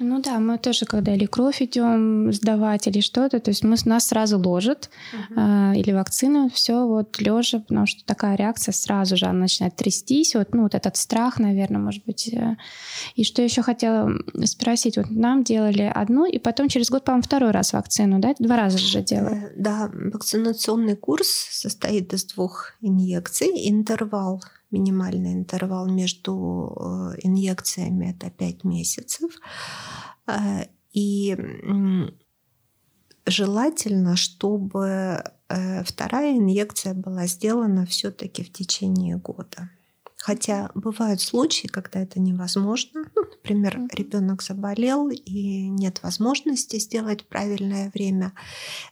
Ну 0.00 0.20
да, 0.20 0.38
мы 0.38 0.58
тоже, 0.58 0.86
когда 0.86 1.14
или 1.14 1.26
кровь 1.26 1.62
идем 1.62 2.32
сдавать, 2.32 2.86
или 2.86 3.00
что-то, 3.00 3.40
то 3.40 3.50
есть 3.50 3.64
мы, 3.64 3.76
нас 3.84 4.08
сразу 4.08 4.38
ложат, 4.38 4.90
uh-huh. 5.12 5.72
э, 5.74 5.78
или 5.78 5.92
вакцину, 5.92 6.50
все 6.50 6.86
вот 6.86 7.20
лежа, 7.20 7.60
потому 7.60 7.86
что 7.86 8.04
такая 8.04 8.36
реакция 8.36 8.72
сразу 8.72 9.16
же, 9.16 9.26
она 9.26 9.40
начинает 9.40 9.76
трястись, 9.76 10.34
вот, 10.34 10.54
ну 10.54 10.62
вот 10.62 10.74
этот 10.74 10.96
страх, 10.96 11.38
наверное, 11.38 11.80
может 11.80 12.04
быть. 12.04 12.28
Э. 12.32 12.56
И 13.14 13.24
что 13.24 13.42
еще 13.42 13.62
хотела 13.62 14.10
спросить, 14.44 14.96
вот 14.96 15.10
нам 15.10 15.44
делали 15.44 15.90
одну, 15.94 16.26
и 16.26 16.38
потом 16.38 16.68
через 16.68 16.90
год, 16.90 17.04
по-моему, 17.04 17.22
второй 17.22 17.50
раз 17.50 17.72
вакцину, 17.72 18.18
да? 18.20 18.34
Два 18.38 18.56
раза 18.56 18.78
же 18.78 19.02
делали. 19.02 19.46
Э, 19.46 19.52
да, 19.56 19.90
вакцинационный 19.92 20.96
курс 20.96 21.28
состоит 21.50 22.12
из 22.12 22.24
двух 22.24 22.74
инъекций, 22.80 23.50
интервал 23.68 24.42
минимальный 24.74 25.32
интервал 25.32 25.88
между 25.88 27.12
э, 27.14 27.20
инъекциями 27.22 28.10
это 28.10 28.30
5 28.30 28.64
месяцев. 28.64 29.30
Э, 30.26 30.66
и 30.92 31.36
желательно, 33.26 34.16
чтобы 34.16 35.22
э, 35.48 35.84
вторая 35.84 36.36
инъекция 36.36 36.94
была 36.94 37.26
сделана 37.26 37.86
все-таки 37.86 38.42
в 38.42 38.52
течение 38.52 39.16
года. 39.16 39.70
Хотя 40.16 40.70
бывают 40.74 41.20
случаи, 41.20 41.66
когда 41.66 42.00
это 42.00 42.18
невозможно. 42.18 43.04
Ну, 43.14 43.24
например, 43.24 43.78
ребенок 43.92 44.42
заболел 44.42 45.10
и 45.10 45.68
нет 45.68 46.02
возможности 46.02 46.78
сделать 46.78 47.28
правильное 47.28 47.90
время. 47.92 48.32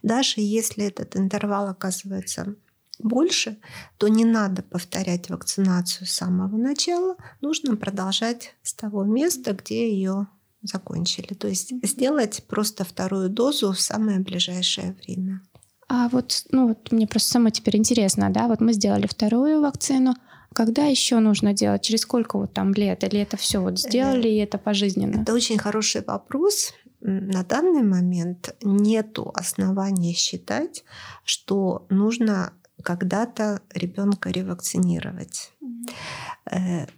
Даже 0.03 0.43
если 0.43 0.85
этот 0.85 1.17
интервал 1.17 1.69
оказывается 1.69 2.55
больше, 3.03 3.59
то 3.99 4.09
не 4.09 4.25
надо 4.25 4.63
повторять 4.63 5.31
вакцинацию 5.31 6.07
с 6.07 6.13
самого 6.13 6.57
начала, 6.57 7.17
нужно 7.41 7.77
продолжать 7.77 8.55
с 8.63 8.75
того 8.75 9.05
места, 9.05 9.53
где 9.53 9.91
ее 9.93 10.29
закончили. 10.63 11.35
То 11.35 11.49
есть 11.49 11.73
сделать 11.85 12.45
просто 12.47 12.85
вторую 12.85 13.29
дозу 13.29 13.73
в 13.73 13.81
самое 13.81 14.21
ближайшее 14.21 14.97
время. 15.05 15.43
А 15.89 16.09
вот, 16.09 16.45
ну 16.51 16.69
вот 16.69 16.91
мне 16.93 17.07
просто 17.07 17.33
самое 17.33 17.53
теперь 17.53 17.77
интересно, 17.77 18.31
да, 18.31 18.49
вот 18.49 18.61
мы 18.61 18.73
сделали 18.73 19.07
вторую 19.07 19.61
вакцину, 19.61 20.15
когда 20.55 20.85
еще 20.85 21.19
нужно 21.19 21.53
делать? 21.53 21.83
Через 21.83 22.01
сколько 22.01 22.39
вот 22.39 22.53
там 22.53 22.73
лет? 22.75 23.05
Или 23.05 23.21
это 23.21 23.37
все 23.37 23.61
вот 23.61 23.79
сделали, 23.79 24.29
и 24.29 24.37
это 24.37 24.59
пожизненно? 24.59 25.23
Это 25.23 25.33
очень 25.33 25.59
хороший 25.59 26.03
вопрос. 26.07 26.73
На 27.01 27.43
данный 27.43 27.83
момент 27.83 28.55
нет 28.63 29.19
оснований 29.35 30.15
считать, 30.15 30.85
что 31.25 31.87
нужно 31.89 32.53
когда-то 32.83 33.63
ребенка 33.75 34.31
ревакцинировать. 34.31 35.53
Mm-hmm. 35.63 36.89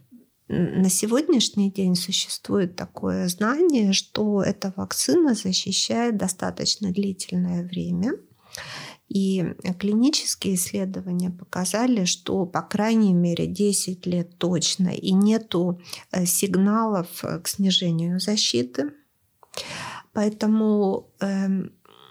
На 0.48 0.90
сегодняшний 0.90 1.70
день 1.70 1.96
существует 1.96 2.76
такое 2.76 3.28
знание, 3.28 3.94
что 3.94 4.42
эта 4.42 4.74
вакцина 4.76 5.34
защищает 5.34 6.18
достаточно 6.18 6.92
длительное 6.92 7.64
время. 7.64 8.12
И 9.08 9.54
клинические 9.78 10.54
исследования 10.56 11.30
показали, 11.30 12.04
что 12.04 12.46
по 12.46 12.62
крайней 12.62 13.14
мере 13.14 13.46
10 13.46 14.06
лет 14.06 14.38
точно 14.38 14.88
и 14.88 15.12
нету 15.12 15.80
э, 16.10 16.26
сигналов 16.26 17.22
к 17.42 17.48
снижению 17.48 18.20
защиты. 18.20 18.92
Поэтому 20.12 21.10
э, 21.20 21.48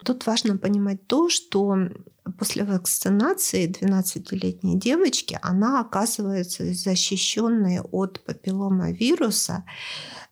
тут 0.04 0.26
важно 0.26 0.58
понимать 0.58 1.08
то, 1.08 1.30
что 1.30 1.90
после 2.38 2.64
вакцинации 2.64 3.70
12-летней 3.70 4.80
девочки 4.80 5.38
она 5.42 5.82
оказывается 5.82 6.74
защищенной 6.74 7.82
от 7.82 8.24
папилломавируса 8.24 9.64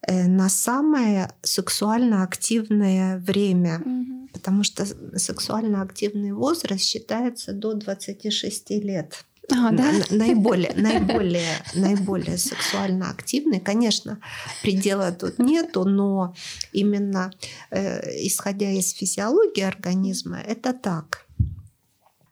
э, 0.02 0.28
на 0.28 0.50
самое 0.50 1.32
сексуально 1.42 2.24
активное 2.24 3.20
время, 3.20 3.82
угу. 3.84 4.30
потому 4.34 4.64
что 4.64 4.86
сексуально 5.18 5.82
активный 5.82 6.32
возраст 6.32 6.84
считается 6.84 7.54
до 7.54 7.74
26 7.74 8.70
лет. 8.72 9.26
А, 9.50 9.72
да? 9.72 9.92
наиболее, 10.10 10.74
наиболее, 10.76 11.58
наиболее 11.74 12.38
сексуально 12.38 13.10
активный. 13.10 13.60
Конечно, 13.60 14.20
предела 14.62 15.12
тут 15.12 15.40
нету, 15.40 15.84
но 15.84 16.34
именно 16.72 17.32
э, 17.70 18.26
исходя 18.26 18.70
из 18.70 18.92
физиологии 18.92 19.64
организма, 19.64 20.40
это 20.40 20.74
так. 20.74 21.26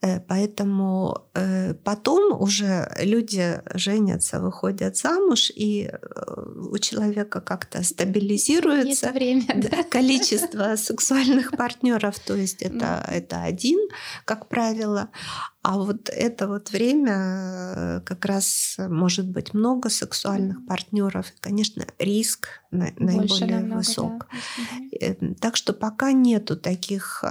Э, 0.01 0.19
поэтому 0.21 1.25
э, 1.33 1.73
потом 1.73 2.41
уже 2.41 2.89
люди 2.99 3.61
женятся, 3.73 4.39
выходят 4.39 4.95
замуж, 4.95 5.51
и 5.55 5.89
э, 5.91 5.97
у 6.71 6.77
человека 6.77 7.41
как-то 7.41 7.83
стабилизируется 7.83 9.07
это 9.07 9.15
время, 9.15 9.47
да? 9.55 9.83
количество 9.83 10.75
сексуальных 10.77 11.51
партнеров, 11.51 12.17
то 12.19 12.35
есть 12.35 12.61
это, 12.61 13.03
это 13.11 13.43
один, 13.43 13.79
как 14.25 14.47
правило. 14.47 15.09
А 15.61 15.77
вот 15.77 16.09
это 16.09 16.47
вот 16.47 16.71
время 16.71 18.01
как 18.05 18.25
раз 18.25 18.77
может 18.77 19.27
быть 19.27 19.53
много 19.53 19.89
сексуальных 19.89 20.65
партнеров. 20.65 21.27
И, 21.35 21.41
конечно, 21.41 21.85
риск 21.99 22.47
наиболее 22.71 23.59
намного, 23.59 23.77
высок. 23.79 24.27
Да. 25.01 25.15
Так 25.41 25.57
что 25.57 25.73
пока 25.73 26.13
нету 26.13 26.55
таких 26.55 27.23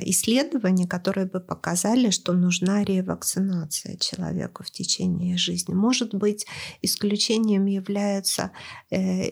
исследований, 0.00 0.88
которые 0.88 1.26
бы 1.26 1.38
показали, 1.40 2.10
что 2.10 2.32
нужна 2.32 2.82
ревакцинация 2.82 3.96
человеку 3.96 4.64
в 4.64 4.70
течение 4.70 5.36
жизни. 5.36 5.72
Может 5.72 6.14
быть, 6.14 6.46
исключением 6.82 7.66
являются 7.66 8.50
э, 8.90 9.30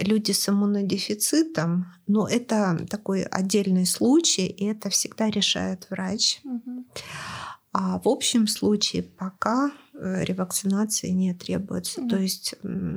люди 0.00 0.32
с 0.32 0.48
иммунодефицитом, 0.48 1.92
но 2.08 2.26
это 2.26 2.86
такой 2.90 3.22
отдельный 3.22 3.86
случай, 3.86 4.46
и 4.46 4.64
это 4.64 4.90
всегда 4.90 5.30
решает 5.30 5.86
врач. 5.90 6.40
Угу. 6.44 6.84
А 7.78 7.98
в 7.98 8.08
общем 8.08 8.46
случае 8.46 9.02
пока 9.02 9.70
э, 9.92 10.24
ревакцинации 10.24 11.10
не 11.10 11.34
требуется. 11.34 12.00
Mm. 12.00 12.08
То 12.08 12.16
есть 12.16 12.54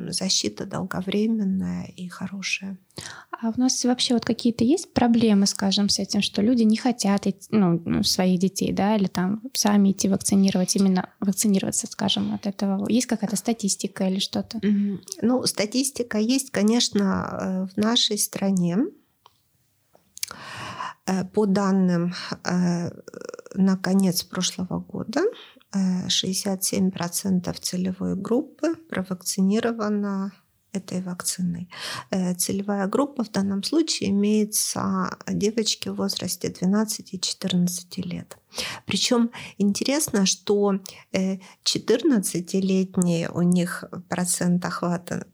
защита 0.07 0.65
долговременная 0.65 1.91
и 1.97 2.07
хорошая. 2.07 2.77
А 3.29 3.49
у 3.49 3.59
нас 3.59 3.83
вообще 3.83 4.13
вот 4.13 4.23
какие-то 4.23 4.63
есть 4.63 4.93
проблемы, 4.93 5.47
скажем, 5.47 5.89
с 5.89 5.99
этим, 5.99 6.21
что 6.21 6.41
люди 6.41 6.63
не 6.63 6.77
хотят 6.77 7.27
ну, 7.49 7.81
ну, 7.83 8.03
своих 8.03 8.39
детей, 8.39 8.71
да, 8.71 8.95
или 8.95 9.07
там 9.07 9.41
сами 9.53 9.91
идти 9.91 10.07
вакцинировать, 10.07 10.73
именно 10.77 11.09
вакцинироваться, 11.19 11.85
скажем, 11.87 12.33
от 12.33 12.47
этого? 12.47 12.89
Есть 12.89 13.07
какая-то 13.07 13.35
статистика 13.35 14.07
или 14.07 14.19
что-то? 14.19 14.59
Mm. 14.59 14.99
Ну, 15.21 15.45
статистика 15.45 16.19
есть, 16.19 16.51
конечно, 16.51 17.67
э, 17.67 17.67
в 17.73 17.75
нашей 17.75 18.17
стране. 18.17 18.77
Э, 21.05 21.25
по 21.25 21.45
данным 21.45 22.13
на 23.53 23.77
конец 23.77 24.23
прошлого 24.23 24.79
года, 24.79 25.21
67% 25.73 27.49
э, 27.49 27.53
целевой 27.61 28.15
группы 28.15 28.75
провакцинировано 28.89 30.33
этой 30.71 31.01
вакциной. 31.01 31.67
Целевая 32.37 32.85
группа 32.85 33.23
в 33.23 33.31
данном 33.31 33.63
случае 33.63 34.11
имеется 34.11 35.17
девочки 35.27 35.89
в 35.89 35.95
возрасте 35.95 36.49
12 36.49 37.15
и 37.15 37.19
14 37.19 37.97
лет. 38.05 38.37
Причем 38.85 39.31
интересно, 39.57 40.27
что 40.27 40.79
14-летние 41.11 43.31
у 43.31 43.41
них 43.41 43.83
процент 44.09 44.63
охвата 44.63 45.25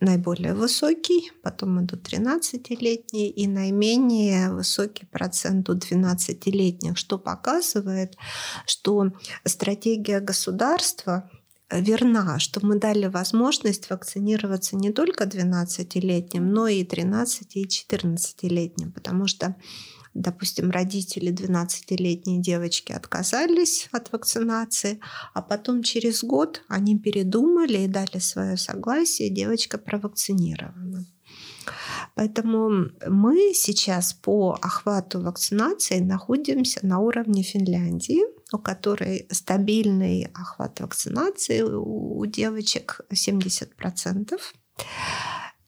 наиболее 0.00 0.54
высокий, 0.54 1.32
потом 1.42 1.84
идут 1.84 2.06
13-летние 2.06 3.30
и 3.30 3.46
наименее 3.46 4.52
высокий 4.52 5.06
процент 5.06 5.68
у 5.70 5.74
12-летних, 5.74 6.98
что 6.98 7.18
показывает, 7.18 8.16
что 8.66 9.12
стратегия 9.44 10.20
государства 10.20 11.30
верна, 11.70 12.38
что 12.38 12.64
мы 12.64 12.78
дали 12.78 13.06
возможность 13.06 13.90
вакцинироваться 13.90 14.76
не 14.76 14.92
только 14.92 15.24
12-летним, 15.24 16.52
но 16.52 16.68
и 16.68 16.84
13- 16.84 17.46
и 17.54 17.66
14-летним, 17.66 18.92
потому 18.92 19.26
что 19.26 19.56
допустим, 20.16 20.70
родители 20.70 21.32
12-летней 21.32 22.40
девочки 22.40 22.92
отказались 22.92 23.88
от 23.92 24.12
вакцинации, 24.12 25.00
а 25.34 25.42
потом 25.42 25.82
через 25.82 26.24
год 26.24 26.62
они 26.68 26.98
передумали 26.98 27.78
и 27.78 27.88
дали 27.88 28.18
свое 28.18 28.56
согласие, 28.56 29.30
девочка 29.30 29.78
провакцинирована. 29.78 31.06
Поэтому 32.14 32.90
мы 33.06 33.52
сейчас 33.54 34.14
по 34.14 34.58
охвату 34.62 35.20
вакцинации 35.20 35.98
находимся 35.98 36.86
на 36.86 37.00
уровне 37.00 37.42
Финляндии, 37.42 38.22
у 38.52 38.58
которой 38.58 39.26
стабильный 39.30 40.30
охват 40.34 40.80
вакцинации 40.80 41.62
у 41.62 42.24
девочек 42.26 43.00
70%. 43.12 44.38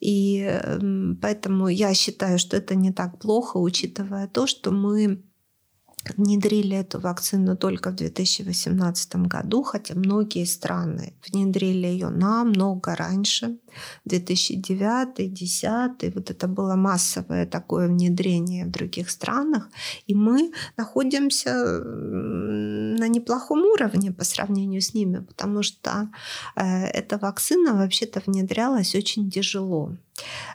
И 0.01 0.40
эм, 0.40 1.18
поэтому 1.20 1.68
я 1.68 1.94
считаю, 1.94 2.38
что 2.38 2.57
это 2.57 2.74
не 2.74 2.92
так 2.92 3.18
плохо, 3.18 3.57
учитывая 3.59 4.28
то, 4.28 4.46
что 4.46 4.70
мы 4.70 5.24
внедрили 6.16 6.76
эту 6.76 7.01
вакцину 7.01 7.57
только 7.57 7.90
в 7.90 7.96
2018 7.96 9.16
году, 9.16 9.62
хотя 9.62 9.94
многие 9.94 10.44
страны 10.44 11.14
внедрили 11.26 11.86
ее 11.86 12.09
намного 12.09 12.94
раньше, 12.94 13.59
2009-2010, 14.09 16.14
вот 16.14 16.30
это 16.30 16.49
было 16.49 16.74
массовое 16.74 17.46
такое 17.46 17.88
внедрение 17.88 18.64
в 18.64 18.70
других 18.70 19.11
странах, 19.11 19.68
и 20.07 20.14
мы 20.14 20.53
находимся 20.76 21.55
на 21.55 23.09
неплохом 23.09 23.61
уровне 23.61 24.12
по 24.12 24.24
сравнению 24.24 24.80
с 24.80 24.94
ними, 24.94 25.18
потому 25.18 25.62
что 25.62 26.09
э, 26.57 26.86
эта 26.86 27.18
вакцина 27.18 27.74
вообще-то 27.74 28.22
внедрялась 28.26 28.94
очень 28.94 29.30
тяжело. 29.30 29.92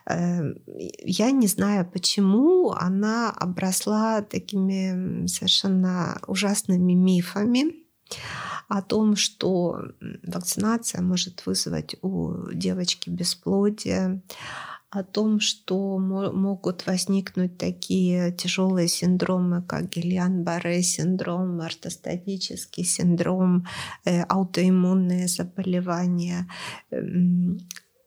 Эм, 0.05 0.55
я 0.67 1.31
не 1.31 1.47
знаю, 1.47 1.89
почему 1.89 2.71
она 2.71 3.31
обросла 3.31 4.21
такими 4.21 5.27
совершенно 5.27 6.19
ужасными 6.27 6.93
мифами 6.93 7.83
о 8.67 8.81
том, 8.81 9.15
что 9.15 9.79
вакцинация 10.23 11.01
может 11.01 11.45
вызвать 11.45 11.95
у 12.01 12.51
девочки 12.53 13.09
бесплодие, 13.09 14.21
о 14.89 15.03
том, 15.03 15.39
что 15.39 15.97
могут 15.97 16.85
возникнуть 16.85 17.57
такие 17.57 18.31
тяжелые 18.31 18.87
синдромы, 18.87 19.63
как 19.63 19.89
Гильян-Барре 19.89 20.83
синдром, 20.83 21.61
ортостатический 21.61 22.83
синдром, 22.83 23.65
э, 24.05 24.21
аутоиммунные 24.21 25.27
заболевания. 25.27 26.47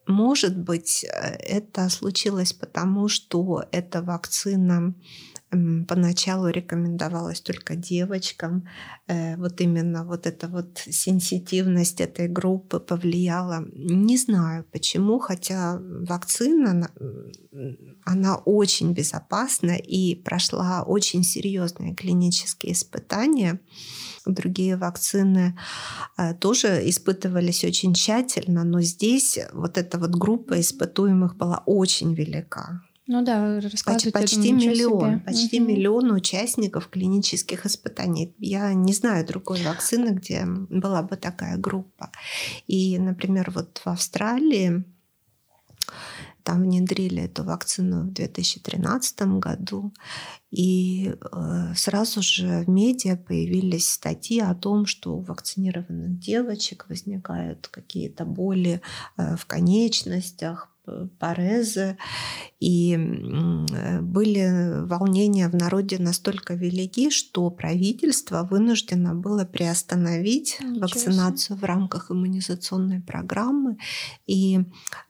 Может 0.06 0.56
быть, 0.56 1.04
э, 1.04 1.08
это 1.08 1.88
случилось 1.88 2.52
потому, 2.52 3.08
что 3.08 3.64
эта 3.72 4.02
вакцина 4.02 4.94
поначалу 5.88 6.48
рекомендовалась 6.48 7.40
только 7.40 7.76
девочкам. 7.76 8.68
Э, 9.06 9.36
вот 9.36 9.60
именно 9.60 10.04
вот 10.04 10.26
эта 10.26 10.48
вот 10.48 10.78
сенситивность 10.78 12.00
этой 12.00 12.28
группы 12.28 12.80
повлияла. 12.80 13.64
Не 13.72 14.16
знаю 14.16 14.64
почему, 14.72 15.18
хотя 15.18 15.78
вакцина, 15.80 16.90
она 18.04 18.36
очень 18.36 18.92
безопасна 18.92 19.76
и 19.76 20.16
прошла 20.16 20.82
очень 20.82 21.22
серьезные 21.22 21.94
клинические 21.94 22.72
испытания. 22.72 23.60
Другие 24.26 24.76
вакцины 24.76 25.56
э, 26.18 26.34
тоже 26.34 26.88
испытывались 26.88 27.64
очень 27.64 27.94
тщательно, 27.94 28.64
но 28.64 28.80
здесь 28.82 29.38
вот 29.52 29.78
эта 29.78 29.98
вот 29.98 30.10
группа 30.10 30.60
испытуемых 30.60 31.36
была 31.36 31.62
очень 31.66 32.14
велика. 32.14 32.82
Ну 33.08 33.22
да, 33.22 33.60
рассказывать, 33.60 34.12
почти 34.12 34.50
думаю, 34.50 34.56
миллион, 34.56 35.10
себе. 35.10 35.22
почти 35.24 35.60
угу. 35.60 35.70
миллион 35.70 36.10
участников 36.10 36.88
клинических 36.88 37.64
испытаний. 37.64 38.34
Я 38.38 38.74
не 38.74 38.92
знаю 38.92 39.24
другой 39.24 39.62
вакцины, 39.62 40.08
где 40.08 40.44
была 40.44 41.02
бы 41.02 41.16
такая 41.16 41.56
группа. 41.56 42.10
И, 42.66 42.98
например, 42.98 43.52
вот 43.54 43.80
в 43.84 43.86
Австралии 43.86 44.84
там 46.46 46.62
внедрили 46.62 47.24
эту 47.24 47.42
вакцину 47.42 48.04
в 48.04 48.12
2013 48.12 49.22
году, 49.40 49.92
и 50.52 51.08
э, 51.08 51.74
сразу 51.74 52.22
же 52.22 52.62
в 52.64 52.68
медиа 52.68 53.16
появились 53.16 53.90
статьи 53.90 54.38
о 54.38 54.54
том, 54.54 54.86
что 54.86 55.16
у 55.16 55.22
вакцинированных 55.22 56.20
девочек 56.20 56.86
возникают 56.88 57.66
какие-то 57.66 58.24
боли 58.24 58.80
э, 59.16 59.36
в 59.36 59.44
конечностях, 59.46 60.70
Парезы. 61.18 61.96
И 62.58 62.94
э, 62.94 64.00
были 64.00 64.86
волнения 64.86 65.48
в 65.48 65.54
народе 65.54 65.98
настолько 65.98 66.54
велики, 66.54 67.10
что 67.10 67.50
правительство 67.50 68.48
вынуждено 68.50 69.14
было 69.14 69.44
приостановить 69.44 70.56
Ничего 70.60 70.80
вакцинацию 70.80 71.58
в 71.58 71.64
рамках 71.64 72.10
иммунизационной 72.10 73.00
программы 73.00 73.76
и 74.26 74.60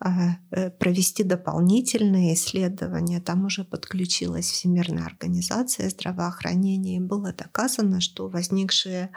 а, 0.01 0.39
э, 0.51 0.71
провести 0.71 1.23
дополнительные 1.23 2.35
исследования. 2.35 3.21
Там 3.21 3.45
уже 3.45 3.65
подключилась 3.65 4.51
Всемирная 4.51 5.05
организация 5.05 5.89
здравоохранения, 5.89 6.97
и 6.97 7.01
было 7.01 7.33
доказано, 7.33 8.01
что 8.01 8.29
возникшие 8.29 9.11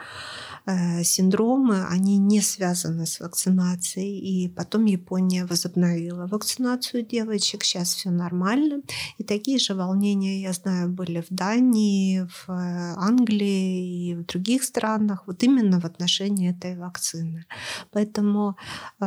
э, 0.66 1.02
синдромы, 1.02 1.84
они 1.86 2.18
не 2.18 2.40
связаны 2.40 3.06
с 3.06 3.18
вакцинацией, 3.18 4.18
и 4.18 4.48
потом 4.48 4.84
Япония 4.84 5.46
возобновила 5.46 6.28
вакцинацию 6.28 6.49
вакцинацию 6.50 7.02
девочек. 7.02 7.64
Сейчас 7.64 7.94
все 7.94 8.10
нормально. 8.10 8.82
И 9.18 9.24
такие 9.24 9.58
же 9.58 9.74
волнения, 9.74 10.42
я 10.42 10.52
знаю, 10.52 10.88
были 10.88 11.20
в 11.20 11.26
Дании, 11.30 12.26
в 12.28 12.50
э, 12.50 12.94
Англии 12.96 14.10
и 14.10 14.14
в 14.14 14.26
других 14.26 14.64
странах, 14.64 15.24
вот 15.26 15.42
именно 15.42 15.80
в 15.80 15.84
отношении 15.84 16.50
этой 16.50 16.76
вакцины. 16.76 17.44
Поэтому 17.92 18.56
э, 19.00 19.04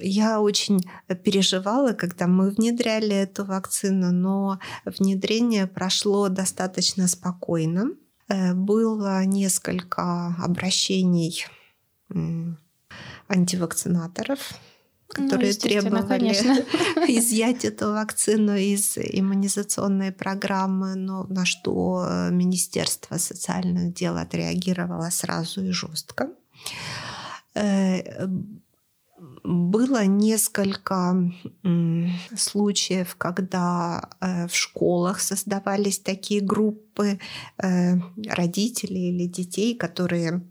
я 0.00 0.40
очень 0.40 0.80
переживала, 1.24 1.92
когда 1.92 2.26
мы 2.26 2.50
внедряли 2.50 3.14
эту 3.14 3.44
вакцину, 3.44 4.12
но 4.12 4.58
внедрение 4.84 5.66
прошло 5.66 6.28
достаточно 6.28 7.08
спокойно. 7.08 7.90
Э, 8.28 8.54
было 8.54 9.24
несколько 9.24 10.36
обращений 10.38 11.46
антивакцинаторов, 13.28 14.54
которые 15.08 15.52
ну, 15.52 15.60
требовали 15.60 16.28
изъять 17.08 17.64
эту 17.64 17.92
вакцину 17.92 18.56
из 18.56 18.98
иммунизационной 18.98 20.12
программы, 20.12 20.94
но 20.94 21.24
на 21.24 21.44
что 21.44 22.06
э, 22.08 22.30
Министерство 22.30 23.16
социальных 23.18 23.94
дел 23.94 24.16
отреагировало 24.16 25.10
сразу 25.10 25.62
и 25.64 25.70
жестко. 25.70 26.30
Э, 27.54 28.26
было 29.44 30.04
несколько 30.04 31.16
случаев, 32.36 33.16
когда 33.16 34.10
э, 34.20 34.46
в 34.46 34.54
школах 34.54 35.20
создавались 35.20 36.00
такие 36.00 36.42
группы 36.42 37.18
родителей 37.56 39.10
или 39.10 39.26
детей, 39.26 39.74
которые 39.74 40.42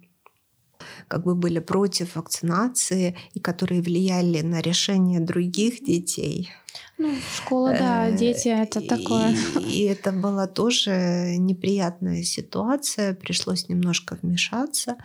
как 1.07 1.23
бы 1.23 1.36
были 1.36 1.59
против 1.59 2.15
вакцинации 2.15 3.15
и 3.33 3.39
которые 3.39 3.81
влияли 3.81 4.41
на 4.41 4.61
решение 4.61 5.19
других 5.19 5.83
детей. 5.83 6.51
Ну, 6.97 7.13
школа, 7.36 7.71
да, 7.77 8.09
э, 8.09 8.17
дети 8.17 8.47
это 8.47 8.81
такое. 8.81 9.36
И, 9.59 9.81
и 9.81 9.83
это 9.83 10.11
была 10.11 10.47
тоже 10.47 11.36
неприятная 11.38 12.23
ситуация, 12.23 13.13
пришлось 13.13 13.69
немножко 13.69 14.17
вмешаться. 14.21 14.95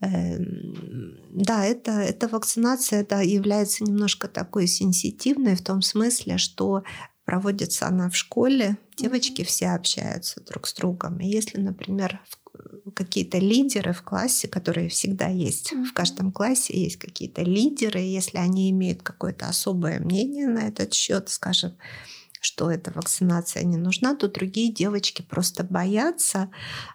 Эм, 0.00 1.18
да, 1.30 1.64
это, 1.64 1.92
эта 1.92 2.28
вакцинация 2.28 3.00
это 3.02 3.22
является 3.22 3.84
немножко 3.84 4.28
такой 4.28 4.66
сенситивной 4.66 5.54
в 5.54 5.62
том 5.62 5.82
смысле, 5.82 6.38
что 6.38 6.82
проводится 7.24 7.86
она 7.86 8.10
в 8.10 8.16
школе, 8.16 8.76
девочки 8.96 9.44
все 9.44 9.70
общаются 9.70 10.40
друг 10.42 10.66
с 10.66 10.74
другом. 10.74 11.18
И 11.20 11.28
если, 11.28 11.60
например, 11.60 12.20
в 12.28 12.41
какие-то 12.94 13.38
лидеры 13.38 13.92
в 13.92 14.02
классе, 14.02 14.48
которые 14.48 14.88
всегда 14.88 15.28
есть. 15.28 15.72
Mm-hmm. 15.72 15.84
В 15.84 15.92
каждом 15.92 16.32
классе 16.32 16.80
есть 16.80 16.96
какие-то 16.96 17.42
лидеры. 17.42 18.00
Если 18.00 18.38
они 18.38 18.70
имеют 18.70 19.02
какое-то 19.02 19.48
особое 19.48 20.00
мнение 20.00 20.46
на 20.46 20.68
этот 20.68 20.92
счет, 20.94 21.28
скажем, 21.28 21.72
что 22.42 22.72
эта 22.72 22.90
вакцинация 22.90 23.62
не 23.62 23.76
нужна, 23.76 24.16
то 24.16 24.26
другие 24.26 24.72
девочки 24.72 25.22
просто 25.22 25.62
боятся 25.62 26.50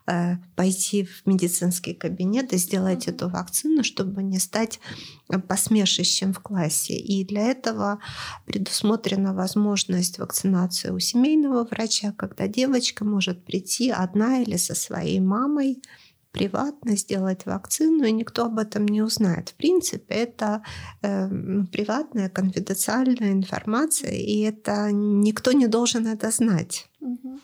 э, 0.06 0.36
пойти 0.58 1.06
в 1.06 1.26
медицинский 1.26 1.93
кабинет 1.93 2.52
и 2.52 2.58
сделать 2.58 3.08
эту 3.08 3.30
вакцину, 3.30 3.86
чтобы 3.86 4.24
не 4.24 4.39
стать 4.39 4.82
э, 5.30 5.39
посмешищем 5.39 6.34
в 6.34 6.41
классе. 6.41 6.98
И 6.98 7.24
для 7.24 7.43
этого 7.43 8.00
предусмотрена 8.45 9.34
возможность 9.34 10.20
вакцинации 10.20 10.89
у 10.89 11.00
семейного 11.00 11.64
врача, 11.64 12.12
когда 12.12 12.50
девочка 12.50 13.06
может 13.06 13.45
прийти 13.45 13.89
одна 13.89 14.41
или 14.41 14.58
со 14.58 14.76
своей 14.76 15.22
мамой 15.22 15.82
приватно 16.38 16.97
сделать 16.97 17.45
вакцину, 17.45 18.03
и 18.05 18.11
никто 18.11 18.45
об 18.45 18.59
этом 18.59 18.85
не 18.85 19.01
узнает. 19.01 19.49
В 19.49 19.53
принципе, 19.55 20.13
это 20.13 20.61
э, 21.01 21.29
приватная, 21.71 22.29
конфиденциальная 22.29 23.31
информация, 23.31 24.11
и 24.11 24.41
это 24.41 24.91
никто 24.91 25.51
не 25.51 25.67
должен 25.67 26.07
это 26.07 26.31
знать. 26.31 26.89
Угу. 27.01 27.39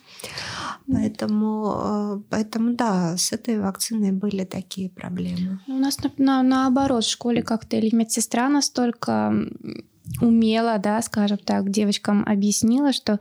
Поэтому, 0.86 1.74
э, 1.84 2.20
поэтому, 2.30 2.74
да, 2.74 3.16
с 3.16 3.32
этой 3.32 3.58
вакциной 3.60 4.12
были 4.12 4.44
такие 4.44 4.90
проблемы. 4.90 5.58
У 5.66 5.72
нас 5.72 5.98
на, 6.02 6.10
на, 6.18 6.42
наоборот 6.42 7.04
в 7.04 7.10
школе 7.10 7.42
как-то 7.42 7.76
или 7.76 7.96
медсестра 7.96 8.48
настолько 8.48 9.32
умело, 10.20 10.78
да, 10.78 11.00
скажем 11.02 11.38
так, 11.38 11.70
девочкам 11.70 12.24
объяснила, 12.26 12.92
что 12.92 13.14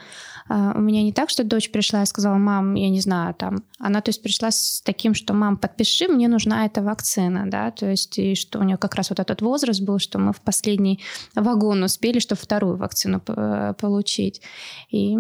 э, 0.49 0.71
у 0.75 0.79
меня 0.79 1.01
не 1.01 1.13
так, 1.13 1.29
что 1.29 1.43
дочь 1.43 1.71
пришла 1.71 2.03
и 2.03 2.05
сказала, 2.05 2.35
мам, 2.35 2.75
я 2.75 2.89
не 2.89 2.99
знаю, 2.99 3.33
там, 3.33 3.63
она, 3.79 4.01
то 4.01 4.09
есть, 4.09 4.21
пришла 4.21 4.51
с 4.51 4.81
таким, 4.83 5.13
что, 5.13 5.33
мам, 5.33 5.57
подпиши, 5.57 6.07
мне 6.07 6.27
нужна 6.27 6.65
эта 6.65 6.81
вакцина, 6.81 7.49
да, 7.49 7.71
то 7.71 7.89
есть, 7.89 8.19
и 8.19 8.35
что 8.35 8.59
у 8.59 8.63
нее 8.63 8.77
как 8.77 8.95
раз 8.95 9.09
вот 9.09 9.19
этот 9.19 9.41
возраст 9.41 9.81
был, 9.81 9.99
что 9.99 10.19
мы 10.19 10.33
в 10.33 10.41
последний 10.41 10.99
вагон 11.35 11.83
успели, 11.83 12.19
чтобы 12.19 12.41
вторую 12.41 12.77
вакцину 12.77 13.21
э, 13.27 13.73
получить. 13.79 14.41
И 14.89 15.17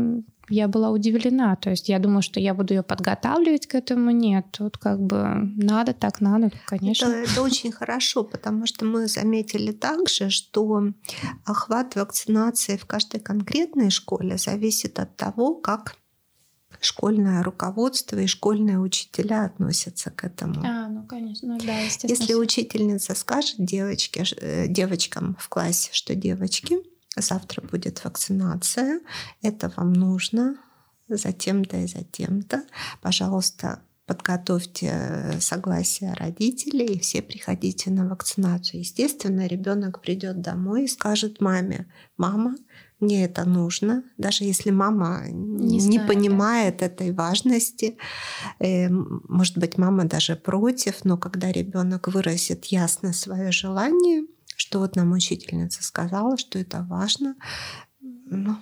я 0.49 0.67
была 0.67 0.91
удивлена. 0.91 1.55
То 1.55 1.69
есть 1.69 1.89
я 1.89 1.99
думала, 1.99 2.21
что 2.21 2.39
я 2.39 2.53
буду 2.53 2.73
ее 2.73 2.83
подготавливать 2.83 3.67
к 3.67 3.75
этому. 3.75 4.11
Нет, 4.11 4.45
тут 4.51 4.77
как 4.77 5.01
бы 5.01 5.51
надо, 5.55 5.93
так 5.93 6.21
надо, 6.21 6.51
конечно. 6.65 7.05
Это, 7.05 7.31
это 7.31 7.41
очень 7.41 7.71
хорошо, 7.71 8.23
потому 8.23 8.65
что 8.65 8.85
мы 8.85 9.07
заметили 9.07 9.71
также, 9.71 10.29
что 10.29 10.93
охват 11.45 11.95
вакцинации 11.95 12.77
в 12.77 12.85
каждой 12.85 13.19
конкретной 13.19 13.89
школе 13.89 14.37
зависит 14.37 14.99
от 14.99 15.15
того, 15.15 15.55
как 15.55 15.95
школьное 16.81 17.43
руководство 17.43 18.17
и 18.17 18.27
школьные 18.27 18.79
учителя 18.79 19.45
относятся 19.45 20.11
к 20.11 20.23
этому. 20.23 20.61
А, 20.65 20.89
ну 20.89 21.05
конечно, 21.07 21.53
ну, 21.53 21.59
да, 21.59 21.79
естественно. 21.79 22.11
Если 22.11 22.33
учительница 22.33 23.15
скажет 23.15 23.55
девочке, 23.59 24.25
э, 24.37 24.67
девочкам 24.67 25.37
в 25.39 25.47
классе, 25.49 25.89
что 25.93 26.15
девочки, 26.15 26.77
завтра 27.17 27.61
будет 27.61 28.03
вакцинация, 28.03 29.01
это 29.41 29.71
вам 29.75 29.93
нужно, 29.93 30.57
затем-то 31.07 31.77
и 31.77 31.87
затем-то. 31.87 32.63
Пожалуйста, 33.01 33.81
подготовьте 34.05 34.91
э, 34.93 35.39
согласие 35.39 36.13
родителей 36.13 36.95
и 36.95 36.99
все 36.99 37.21
приходите 37.21 37.89
на 37.91 38.07
вакцинацию. 38.07 38.81
Естественно, 38.81 39.47
ребенок 39.47 40.01
придет 40.01 40.41
домой 40.41 40.85
и 40.85 40.87
скажет 40.87 41.39
маме, 41.39 41.87
мама, 42.17 42.55
мне 42.99 43.25
это 43.25 43.43
нужно, 43.43 44.03
даже 44.17 44.45
если 44.45 44.71
мама 44.71 45.23
не, 45.27 45.77
не 45.77 45.79
знаю, 45.79 46.07
понимает 46.07 46.77
да. 46.77 46.85
этой 46.85 47.11
важности, 47.11 47.97
э, 48.59 48.89
может 48.89 49.57
быть, 49.57 49.77
мама 49.77 50.05
даже 50.05 50.35
против, 50.35 51.03
но 51.03 51.17
когда 51.17 51.51
ребенок 51.51 52.07
выразит 52.07 52.65
ясно 52.65 53.13
свое 53.13 53.51
желание, 53.51 54.25
что 54.55 54.79
вот 54.79 54.95
нам 54.95 55.11
учительница 55.11 55.83
сказала, 55.83 56.37
что 56.37 56.59
это 56.59 56.85
важно. 56.89 57.35
Ну, 58.35 58.55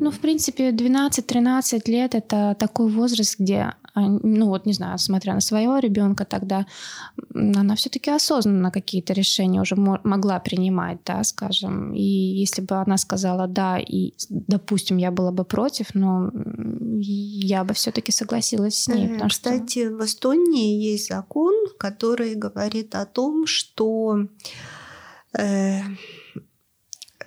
ну 0.00 0.10
в 0.10 0.20
принципе, 0.20 0.70
12-13 0.70 1.90
лет 1.90 2.14
это 2.14 2.54
такой 2.58 2.90
возраст, 2.90 3.38
где, 3.38 3.74
ну 3.94 4.46
вот 4.46 4.66
не 4.66 4.72
знаю, 4.72 4.98
смотря 4.98 5.34
на 5.34 5.40
своего 5.40 5.78
ребенка, 5.78 6.24
тогда 6.24 6.66
она 7.34 7.74
все-таки 7.74 8.10
осознанно 8.10 8.70
какие-то 8.70 9.14
решения 9.14 9.60
уже 9.60 9.74
могла 9.76 10.38
принимать, 10.38 10.98
да, 11.04 11.24
скажем. 11.24 11.92
И 11.92 12.02
если 12.02 12.62
бы 12.62 12.76
она 12.76 12.98
сказала 12.98 13.48
да, 13.48 13.78
и, 13.78 14.12
допустим, 14.28 14.96
я 14.98 15.10
была 15.10 15.32
бы 15.32 15.44
против, 15.44 15.94
но 15.94 16.30
я 17.00 17.64
бы 17.64 17.74
все-таки 17.74 18.12
согласилась 18.12 18.78
с 18.78 18.88
ней. 18.88 19.08
Потому 19.08 19.30
Кстати, 19.30 19.86
что... 19.86 19.96
в 19.96 20.04
Эстонии 20.04 20.80
есть 20.80 21.08
закон, 21.08 21.54
который 21.78 22.34
говорит 22.34 22.94
о 22.94 23.06
том, 23.06 23.46
что 23.46 24.28
Э, 25.38 25.80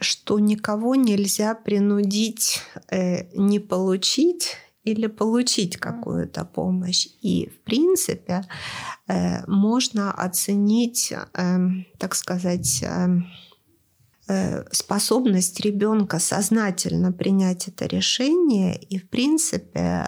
что 0.02 0.40
никого 0.40 0.96
нельзя 0.96 1.54
принудить 1.56 2.62
э, 2.90 3.26
не 3.38 3.60
получить 3.60 4.56
или 4.86 5.08
получить 5.08 5.76
какую-то 5.76 6.46
помощь. 6.46 7.08
И, 7.22 7.50
в 7.50 7.66
принципе, 7.66 8.46
э, 9.08 9.46
можно 9.46 10.14
оценить, 10.14 11.14
так 11.98 12.16
сказать, 12.16 12.86
способность 14.72 15.60
ребенка 15.60 16.20
сознательно 16.20 17.12
принять 17.12 17.68
это 17.68 17.88
решение, 17.88 18.78
и 18.78 19.00
в 19.00 19.10
принципе 19.10 20.06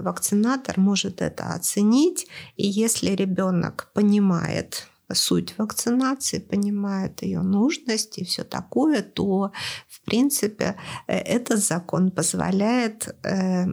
вакцинатор 0.00 0.80
может 0.80 1.22
это 1.22 1.54
оценить, 1.54 2.26
и 2.56 2.66
если 2.66 3.10
ребенок 3.12 3.92
понимает 3.94 4.88
суть 5.12 5.58
вакцинации, 5.58 6.38
понимает 6.38 7.22
ее 7.22 7.42
нужность 7.42 8.18
и 8.18 8.24
все 8.24 8.44
такое, 8.44 9.02
то, 9.02 9.52
в 9.88 10.00
принципе, 10.04 10.76
э, 11.06 11.18
этот 11.18 11.58
закон 11.58 12.10
позволяет 12.10 13.14
э, 13.22 13.66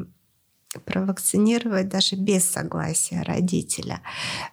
провакцинировать 0.80 1.90
даже 1.90 2.16
без 2.16 2.50
согласия 2.50 3.24
родителя. 3.24 4.02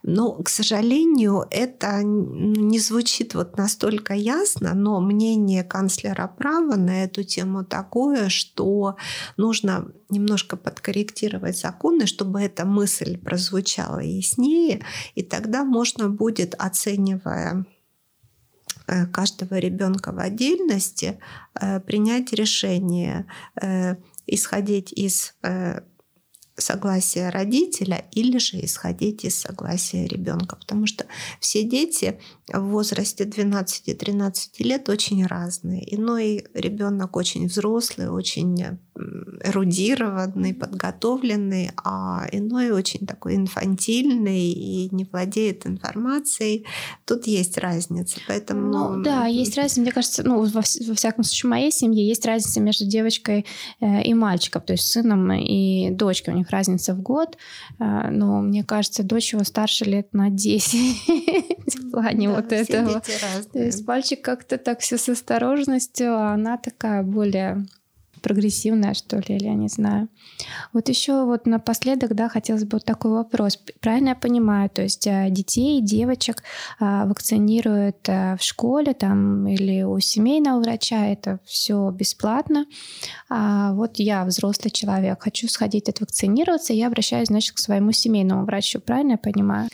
Но, 0.02 0.32
к 0.32 0.48
сожалению, 0.48 1.46
это 1.50 2.02
не 2.02 2.78
звучит 2.80 3.34
вот 3.34 3.56
настолько 3.56 4.14
ясно, 4.14 4.74
но 4.74 5.00
мнение 5.00 5.62
канцлера 5.62 6.26
права 6.26 6.76
на 6.76 7.04
эту 7.04 7.22
тему 7.22 7.64
такое, 7.64 8.28
что 8.28 8.96
нужно 9.36 9.92
немножко 10.08 10.56
подкорректировать 10.56 11.58
законы, 11.58 12.06
чтобы 12.06 12.40
эта 12.40 12.64
мысль 12.64 13.16
прозвучала 13.18 14.00
яснее, 14.00 14.82
и 15.14 15.22
тогда 15.22 15.64
можно 15.64 16.08
будет, 16.08 16.54
оценивая 16.58 17.64
э, 18.86 19.06
каждого 19.06 19.54
ребенка 19.56 20.12
в 20.12 20.18
отдельности 20.18 21.20
э, 21.60 21.80
принять 21.80 22.32
решение 22.32 23.26
исходить 24.30 24.92
из 24.92 25.34
согласия 26.58 27.30
родителя 27.30 28.04
или 28.12 28.38
же 28.38 28.64
исходить 28.64 29.24
из 29.24 29.38
согласия 29.38 30.06
ребенка. 30.06 30.56
Потому 30.56 30.86
что 30.86 31.06
все 31.40 31.62
дети 31.62 32.20
в 32.48 32.60
возрасте 32.60 33.24
12-13 33.24 34.32
лет 34.60 34.88
очень 34.88 35.24
разные. 35.26 35.94
Иной 35.94 36.44
ребенок 36.54 37.16
очень 37.16 37.46
взрослый, 37.46 38.08
очень 38.08 38.78
эрудированный, 39.44 40.54
подготовленный, 40.54 41.70
а 41.84 42.26
иной 42.32 42.70
очень 42.70 43.06
такой 43.06 43.36
инфантильный 43.36 44.50
и 44.50 44.88
не 44.94 45.04
владеет 45.04 45.66
информацией. 45.66 46.66
Тут 47.04 47.26
есть 47.26 47.58
разница. 47.58 48.18
Поэтому... 48.26 48.96
Ну, 48.96 49.02
да, 49.02 49.26
есть 49.26 49.56
разница. 49.56 49.80
Мне 49.80 49.92
кажется, 49.92 50.22
ну, 50.22 50.40
во, 50.42 50.60
во 50.60 50.94
всяком 50.94 51.24
случае, 51.24 51.48
в 51.48 51.50
моей 51.50 51.70
семье 51.70 52.06
есть 52.06 52.26
разница 52.26 52.60
между 52.60 52.86
девочкой 52.86 53.46
э, 53.80 54.02
и 54.02 54.14
мальчиком, 54.14 54.62
то 54.62 54.72
есть 54.72 54.90
сыном 54.90 55.30
и 55.32 55.90
дочкой. 55.90 56.34
У 56.34 56.36
них 56.36 56.50
разница 56.50 56.94
в 56.94 57.00
год. 57.00 57.36
Э, 57.78 58.10
но 58.10 58.40
мне 58.40 58.64
кажется, 58.64 59.02
дочь 59.02 59.32
его 59.32 59.44
старше 59.44 59.84
лет 59.84 60.12
на 60.12 60.30
10 60.30 60.74
в 61.66 61.90
плане 61.90 62.30
вот 62.30 62.52
этого. 62.52 63.02
То 63.52 63.58
есть 63.58 63.86
мальчик 63.86 64.22
как-то 64.22 64.58
так 64.58 64.80
все 64.80 64.98
с 64.98 65.08
осторожностью, 65.08 66.14
а 66.14 66.34
она 66.34 66.56
такая 66.58 67.02
более 67.02 67.66
прогрессивная, 68.28 68.94
что 68.94 69.16
ли, 69.16 69.36
или 69.36 69.44
я 69.44 69.54
не 69.54 69.68
знаю. 69.68 70.08
Вот 70.72 70.88
еще 70.88 71.24
вот 71.24 71.46
напоследок, 71.46 72.14
да, 72.14 72.28
хотелось 72.28 72.64
бы 72.64 72.76
вот 72.76 72.84
такой 72.84 73.12
вопрос. 73.12 73.58
Правильно 73.80 74.10
я 74.10 74.14
понимаю, 74.14 74.68
то 74.70 74.82
есть 74.82 75.06
э, 75.06 75.28
детей, 75.30 75.80
девочек 75.80 76.42
а, 76.78 77.06
вакцинируют 77.06 78.08
э, 78.08 78.36
в 78.38 78.42
школе 78.42 78.92
там 78.92 79.46
или 79.46 79.82
у 79.82 79.98
семейного 80.00 80.60
врача, 80.60 81.06
это 81.06 81.40
все 81.44 81.90
бесплатно. 81.90 82.66
А 83.30 83.72
вот 83.72 83.98
я 83.98 84.24
взрослый 84.24 84.70
человек, 84.70 85.22
хочу 85.22 85.48
сходить 85.48 85.88
отвакцинироваться, 85.88 86.72
я 86.72 86.88
обращаюсь, 86.88 87.28
значит, 87.28 87.54
к 87.54 87.58
своему 87.58 87.92
семейному 87.92 88.44
врачу. 88.44 88.80
Правильно 88.80 89.12
я 89.12 89.18
понимаю? 89.18 89.68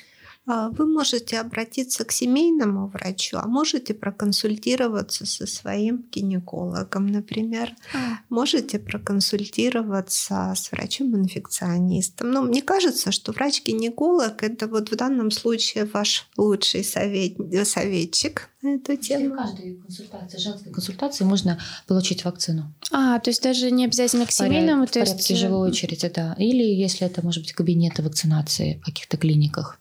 А, 0.47 0.69
вы 0.69 0.87
можете 0.87 1.41
обратиться 1.41 2.05
к 2.05 2.13
семейному 2.13 2.89
врачу, 2.89 3.39
а 3.39 3.47
можете 3.47 3.95
проконсультироваться 3.95 5.25
со 5.25 5.47
своим 5.47 6.05
гинекологом, 6.13 7.07
например. 7.07 7.75
А. 7.95 8.19
Можете 8.29 8.79
проконсультироваться 8.79 10.53
с 10.55 10.71
врачом-инфекционистом. 10.71 12.31
Но 12.31 12.43
ну, 12.43 12.49
мне 12.49 12.61
кажется, 12.61 13.11
что 13.11 13.33
врач-гинеколог– 13.33 14.35
это 14.43 14.67
вот 14.67 14.91
в 14.91 14.97
данном 14.97 15.31
случае 15.31 15.87
ваш 15.87 16.29
лучший 16.37 16.85
совет, 16.85 17.37
советчик 17.67 18.51
на 18.61 18.75
эту 18.75 18.97
тему. 18.97 19.35
В 19.35 19.37
каждой 19.39 19.77
консультации, 19.77 20.39
женской 20.39 20.73
консультации 20.73 21.25
можно 21.25 21.59
получить 21.87 22.25
вакцину. 22.25 22.75
А, 22.93 23.19
то 23.19 23.31
есть 23.31 23.43
даже 23.43 23.71
не 23.71 23.87
обязательно 23.87 24.27
к 24.27 24.31
семейному? 24.31 24.87
В 24.87 24.91
порядке, 24.91 24.93
то 24.93 24.99
есть... 25.01 25.13
в 25.13 25.15
порядке 25.15 25.35
живой 25.37 25.71
очереди, 25.71 26.13
да. 26.15 26.35
Или 26.39 26.63
если 26.63 27.07
это, 27.07 27.25
может 27.25 27.43
быть, 27.43 27.53
кабинеты 27.53 28.03
вакцинации 28.03 28.79
в 28.83 28.85
каких-то 28.85 29.17
клиниках. 29.17 29.79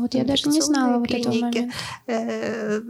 Вот 0.00 0.14
я 0.14 0.24
даже 0.24 0.48
не 0.48 0.60
знала 0.60 0.98
вот 0.98 1.10
этого 1.10 1.34
момента. 1.34 1.70
Э, 2.06 2.80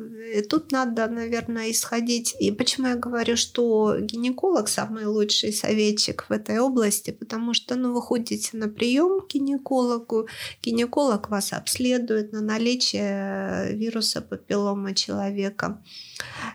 тут 0.48 0.72
надо, 0.72 1.08
наверное, 1.08 1.70
исходить. 1.70 2.34
И 2.40 2.50
почему 2.52 2.88
я 2.88 2.96
говорю, 2.96 3.36
что 3.36 3.96
гинеколог 4.00 4.68
самый 4.68 5.06
лучший 5.06 5.52
советчик 5.52 6.26
в 6.28 6.32
этой 6.32 6.58
области, 6.58 7.11
потому 7.11 7.54
что 7.54 7.74
ну, 7.76 7.92
вы 7.92 8.02
ходите 8.02 8.56
на 8.56 8.68
прием 8.68 9.20
к 9.20 9.32
гинекологу, 9.32 10.28
гинеколог 10.62 11.30
вас 11.30 11.52
обследует 11.52 12.32
на 12.32 12.40
наличие 12.40 13.74
вируса 13.74 14.20
папиллома 14.20 14.94
человека. 14.94 15.82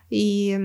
И 0.09 0.57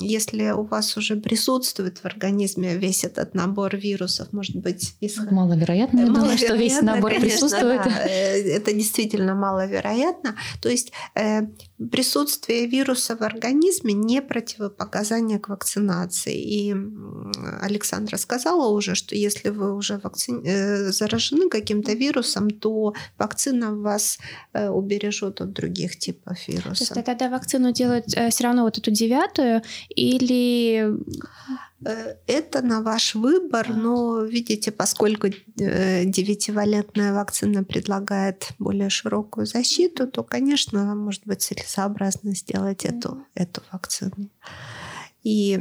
если 0.00 0.50
у 0.50 0.62
вас 0.62 0.96
уже 0.96 1.16
присутствует 1.16 1.98
в 1.98 2.04
организме 2.04 2.76
весь 2.76 3.04
этот 3.04 3.34
набор 3.34 3.76
вирусов, 3.76 4.32
может 4.32 4.56
быть, 4.56 4.94
исход... 5.00 5.30
маловероятно, 5.32 6.00
я 6.00 6.06
думаю, 6.06 6.38
что 6.38 6.54
весь 6.54 6.80
набор 6.80 7.10
конечно, 7.10 7.28
присутствует. 7.28 7.82
Да, 7.84 8.06
э, 8.06 8.56
это 8.56 8.72
действительно 8.72 9.34
маловероятно. 9.34 10.36
То 10.62 10.68
есть 10.68 10.92
э, 11.14 11.42
присутствие 11.90 12.66
вируса 12.66 13.16
в 13.16 13.22
организме 13.22 13.94
не 13.94 14.22
противопоказание 14.22 15.38
к 15.38 15.48
вакцинации. 15.48 16.36
И 16.36 16.76
Александра 17.60 18.16
сказала 18.16 18.68
уже, 18.68 18.94
что 18.94 19.14
если 19.14 19.50
вы 19.50 19.74
уже 19.74 19.98
вакци... 19.98 20.32
Э, 20.44 20.92
заражены 20.92 21.48
каким-то 21.48 21.92
вирусом, 21.92 22.50
то 22.50 22.94
вакцина 23.18 23.74
вас 23.74 24.18
убережет 24.54 25.40
от 25.40 25.52
других 25.52 25.98
типов 25.98 26.48
вирусов. 26.48 26.88
То 26.88 26.94
есть 26.94 27.06
тогда 27.06 27.28
вакцину 27.28 27.72
делают 27.72 28.06
все 28.30 28.44
равно 28.44 28.64
вот 28.64 28.78
эту 28.78 28.90
девятую 28.90 29.62
или 29.88 30.94
э, 31.84 32.14
это 32.26 32.62
на 32.62 32.82
ваш 32.82 33.14
выбор, 33.14 33.68
но 33.68 34.22
видите, 34.22 34.70
поскольку 34.72 35.28
э, 35.28 36.04
девятивалентная 36.04 37.12
вакцина 37.12 37.64
предлагает 37.64 38.48
более 38.58 38.90
широкую 38.90 39.46
защиту, 39.46 40.06
то, 40.06 40.22
конечно, 40.22 40.94
может 40.94 41.22
быть 41.24 41.42
целесообразно 41.42 42.34
сделать 42.34 42.84
эту, 42.84 43.24
эту 43.34 43.62
вакцину. 43.72 44.28
И 45.24 45.58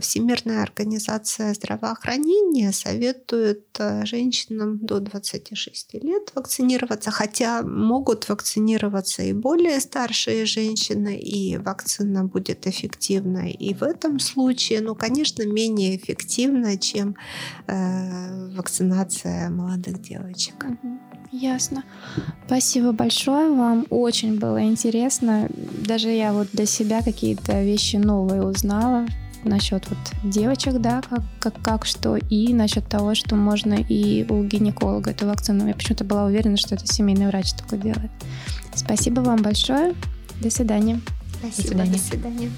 Всемирная 0.00 0.62
организация 0.62 1.54
здравоохранения 1.54 2.72
советует 2.72 3.66
э, 3.78 4.04
женщинам 4.04 4.78
до 4.78 4.98
26 4.98 5.94
лет 6.02 6.32
вакцинироваться, 6.34 7.10
хотя 7.10 7.62
могут 7.62 8.28
вакцинироваться 8.28 9.22
и 9.22 9.32
более 9.32 9.80
старшие 9.80 10.44
женщины, 10.44 11.16
и 11.16 11.56
вакцина 11.56 12.24
будет 12.24 12.66
эффективна 12.66 13.48
и 13.50 13.74
в 13.74 13.82
этом 13.82 14.18
случае, 14.18 14.80
но, 14.80 14.94
конечно, 14.94 15.46
менее 15.46 15.96
эффективна, 15.96 16.76
чем 16.76 17.16
э, 17.66 18.50
вакцинация 18.56 19.50
молодых 19.50 20.02
девочек. 20.02 20.66
Ясно. 21.32 21.84
Спасибо 22.46 22.92
большое 22.92 23.50
вам. 23.50 23.86
Очень 23.90 24.38
было 24.38 24.62
интересно. 24.64 25.48
Даже 25.86 26.10
я 26.10 26.32
вот 26.32 26.48
для 26.52 26.66
себя 26.66 27.02
какие-то 27.02 27.62
вещи 27.62 27.96
новые 27.96 28.42
узнала 28.42 29.06
насчет 29.44 29.88
вот 29.88 29.98
девочек, 30.24 30.74
да, 30.80 31.02
как, 31.08 31.22
как, 31.38 31.62
как 31.62 31.86
что, 31.86 32.16
и 32.16 32.52
насчет 32.52 32.86
того, 32.88 33.14
что 33.14 33.36
можно 33.36 33.74
и 33.74 34.26
у 34.28 34.42
гинеколога 34.42 35.12
эту 35.12 35.26
вакцину. 35.26 35.66
Я 35.66 35.74
почему-то 35.74 36.04
была 36.04 36.24
уверена, 36.24 36.56
что 36.56 36.74
это 36.74 36.86
семейный 36.86 37.28
врач 37.28 37.52
только 37.52 37.76
делает. 37.76 38.10
Спасибо 38.74 39.20
вам 39.20 39.42
большое. 39.42 39.94
До 40.42 40.50
свидания. 40.50 41.00
Спасибо. 41.38 41.56
До 41.56 41.62
свидания. 41.62 41.92
До 41.92 41.98
свидания. 41.98 42.50